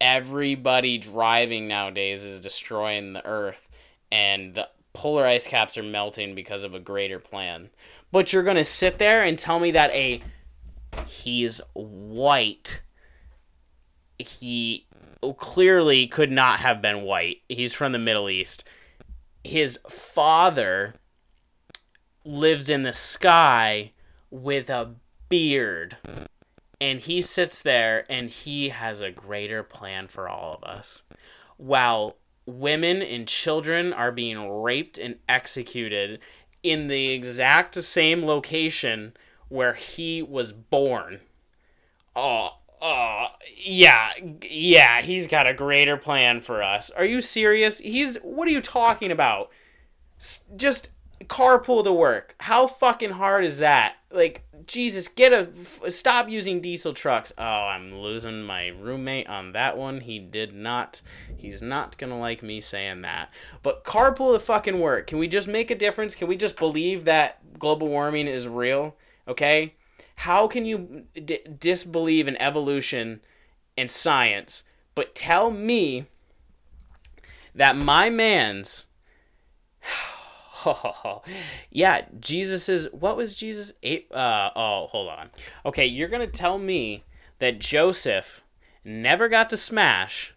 everybody 0.00 0.98
driving 0.98 1.68
nowadays 1.68 2.24
is 2.24 2.40
destroying 2.40 3.12
the 3.12 3.26
earth 3.26 3.68
and 4.12 4.54
the 4.54 4.68
polar 4.92 5.26
ice 5.26 5.46
caps 5.46 5.76
are 5.76 5.82
melting 5.82 6.34
because 6.34 6.64
of 6.64 6.74
a 6.74 6.80
greater 6.80 7.18
plan. 7.18 7.70
But 8.12 8.32
you're 8.32 8.42
going 8.42 8.56
to 8.56 8.64
sit 8.64 8.98
there 8.98 9.22
and 9.22 9.38
tell 9.38 9.58
me 9.58 9.70
that 9.72 9.90
a 9.92 10.20
he's 11.06 11.60
white 11.74 12.80
he 14.18 14.86
clearly 15.38 16.06
could 16.06 16.30
not 16.30 16.60
have 16.60 16.80
been 16.80 17.02
white. 17.02 17.42
He's 17.48 17.72
from 17.72 17.92
the 17.92 17.98
Middle 17.98 18.30
East. 18.30 18.64
His 19.44 19.78
father 19.88 20.94
lives 22.24 22.68
in 22.68 22.82
the 22.82 22.92
sky 22.92 23.92
with 24.30 24.70
a 24.70 24.94
beard. 25.28 25.96
And 26.80 27.00
he 27.00 27.22
sits 27.22 27.62
there 27.62 28.04
and 28.10 28.28
he 28.28 28.68
has 28.68 29.00
a 29.00 29.10
greater 29.10 29.62
plan 29.62 30.08
for 30.08 30.28
all 30.28 30.54
of 30.54 30.64
us. 30.64 31.02
While 31.56 32.16
women 32.44 33.02
and 33.02 33.26
children 33.26 33.92
are 33.92 34.12
being 34.12 34.48
raped 34.48 34.98
and 34.98 35.16
executed 35.28 36.20
in 36.62 36.86
the 36.88 37.10
exact 37.10 37.82
same 37.82 38.24
location 38.24 39.14
where 39.48 39.74
he 39.74 40.22
was 40.22 40.52
born. 40.52 41.20
Oh, 42.14 42.50
oh, 42.80 43.26
yeah, 43.56 44.10
yeah, 44.42 45.02
he's 45.02 45.28
got 45.28 45.46
a 45.46 45.54
greater 45.54 45.96
plan 45.96 46.40
for 46.40 46.62
us. 46.62 46.90
Are 46.90 47.04
you 47.04 47.20
serious? 47.20 47.78
He's, 47.78 48.16
what 48.18 48.48
are 48.48 48.52
you 48.52 48.62
talking 48.62 49.10
about? 49.10 49.50
Just 50.56 50.88
carpool 51.28 51.84
to 51.84 51.92
work. 51.92 52.34
How 52.40 52.66
fucking 52.66 53.10
hard 53.10 53.44
is 53.44 53.58
that? 53.58 53.96
Like, 54.10 54.44
Jesus, 54.66 55.08
get 55.08 55.32
a, 55.32 55.48
f- 55.60 55.92
stop 55.92 56.28
using 56.28 56.60
diesel 56.60 56.92
trucks. 56.92 57.32
Oh, 57.36 57.42
I'm 57.44 57.94
losing 57.94 58.42
my 58.42 58.68
roommate 58.68 59.28
on 59.28 59.52
that 59.52 59.76
one. 59.76 60.00
He 60.00 60.18
did 60.18 60.54
not, 60.54 61.00
he's 61.36 61.62
not 61.62 61.98
gonna 61.98 62.18
like 62.18 62.42
me 62.42 62.60
saying 62.60 63.02
that. 63.02 63.30
But 63.62 63.84
carpool 63.84 64.34
to 64.34 64.40
fucking 64.40 64.80
work. 64.80 65.06
Can 65.06 65.18
we 65.18 65.28
just 65.28 65.48
make 65.48 65.70
a 65.70 65.76
difference? 65.76 66.14
Can 66.14 66.28
we 66.28 66.36
just 66.36 66.56
believe 66.56 67.04
that 67.04 67.58
global 67.58 67.88
warming 67.88 68.26
is 68.26 68.48
real? 68.48 68.96
Okay? 69.28 69.74
How 70.16 70.46
can 70.46 70.64
you 70.64 71.04
d- 71.14 71.40
disbelieve 71.58 72.26
in 72.26 72.40
evolution 72.40 73.20
and 73.76 73.90
science, 73.90 74.64
but 74.94 75.14
tell 75.14 75.50
me 75.50 76.06
that 77.54 77.76
my 77.76 78.10
man's 78.10 78.86
yeah, 81.70 82.06
Jesus 82.20 82.68
is 82.68 82.88
what 82.92 83.16
was 83.16 83.34
Jesus 83.34 83.72
eight 83.82 84.10
uh 84.12 84.50
oh, 84.54 84.88
hold 84.90 85.08
on. 85.08 85.30
Okay, 85.64 85.86
you're 85.86 86.08
to 86.26 86.38
tell 86.38 86.58
me 86.58 87.04
that 87.38 87.58
Joseph 87.58 88.42
never 88.84 89.28
got 89.28 89.50
to 89.50 89.56
smash 89.56 90.34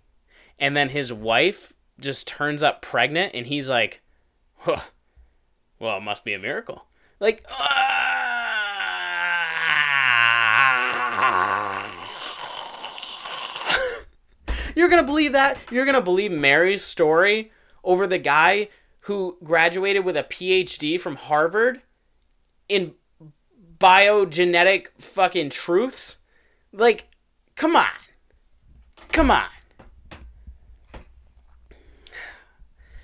and 0.60 0.76
then 0.76 0.90
his 0.90 1.14
wife 1.14 1.74
just 2.00 2.28
turns 2.28 2.64
up 2.64 2.82
pregnant 2.82 3.34
and 3.34 3.48
he's 3.48 3.70
like, 3.70 4.02
huh, 4.58 4.82
well, 5.80 5.98
it 5.98 6.04
must 6.04 6.26
be 6.26 6.34
a 6.34 6.40
miracle. 6.40 6.86
Like, 7.20 7.46
You're 14.76 14.88
going 14.88 15.02
to 15.02 15.06
believe 15.06 15.34
that? 15.34 15.58
You're 15.72 15.84
to 15.96 16.02
believe 16.02 16.32
Mary's 16.32 16.86
story 16.86 17.52
over 17.84 18.08
the 18.08 18.18
guy 18.18 18.70
who 19.10 19.36
graduated 19.44 20.06
with 20.06 20.16
a 20.16 20.24
PhD 20.24 21.02
from 21.02 21.16
Harvard 21.16 21.82
in 22.68 22.94
biogenetic 23.80 24.90
fucking 25.00 25.50
truths? 25.50 26.20
Like, 26.72 27.08
come 27.56 27.76
on. 27.76 27.88
Come 29.12 29.32
on. 29.32 29.48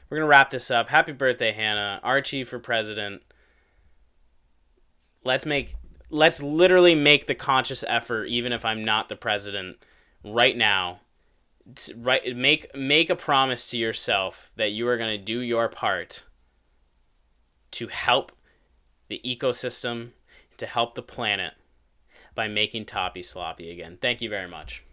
We're 0.08 0.18
going 0.18 0.22
to 0.22 0.28
wrap 0.28 0.52
this 0.52 0.70
up. 0.70 0.90
Happy 0.90 1.12
birthday, 1.12 1.52
Hannah. 1.52 2.00
Archie 2.04 2.44
for 2.44 2.60
president. 2.60 3.24
Let's 5.24 5.48
make 5.48 5.76
let's 6.12 6.40
literally 6.40 6.94
make 6.94 7.26
the 7.26 7.34
conscious 7.34 7.84
effort 7.88 8.26
even 8.26 8.54
if 8.54 8.64
I'm 8.64 8.86
not 8.86 9.10
the 9.10 9.16
president 9.16 9.78
right 10.24 10.56
now 10.56 11.00
right 11.98 12.36
make 12.36 12.74
make 12.76 13.10
a 13.10 13.16
promise 13.16 13.68
to 13.70 13.78
yourself 13.78 14.52
that 14.56 14.72
you 14.72 14.88
are 14.88 14.98
going 14.98 15.18
to 15.18 15.24
do 15.24 15.40
your 15.40 15.68
part 15.68 16.24
to 17.72 17.88
help 17.88 18.32
the 19.08 19.20
ecosystem 19.26 20.12
to 20.58 20.66
help 20.66 20.96
the 20.96 21.02
planet 21.02 21.54
by 22.36 22.48
making 22.48 22.86
toppy 22.86 23.22
sloppy 23.22 23.72
again. 23.72 23.98
Thank 24.02 24.22
you 24.22 24.30
very 24.30 24.48
much 24.48 24.85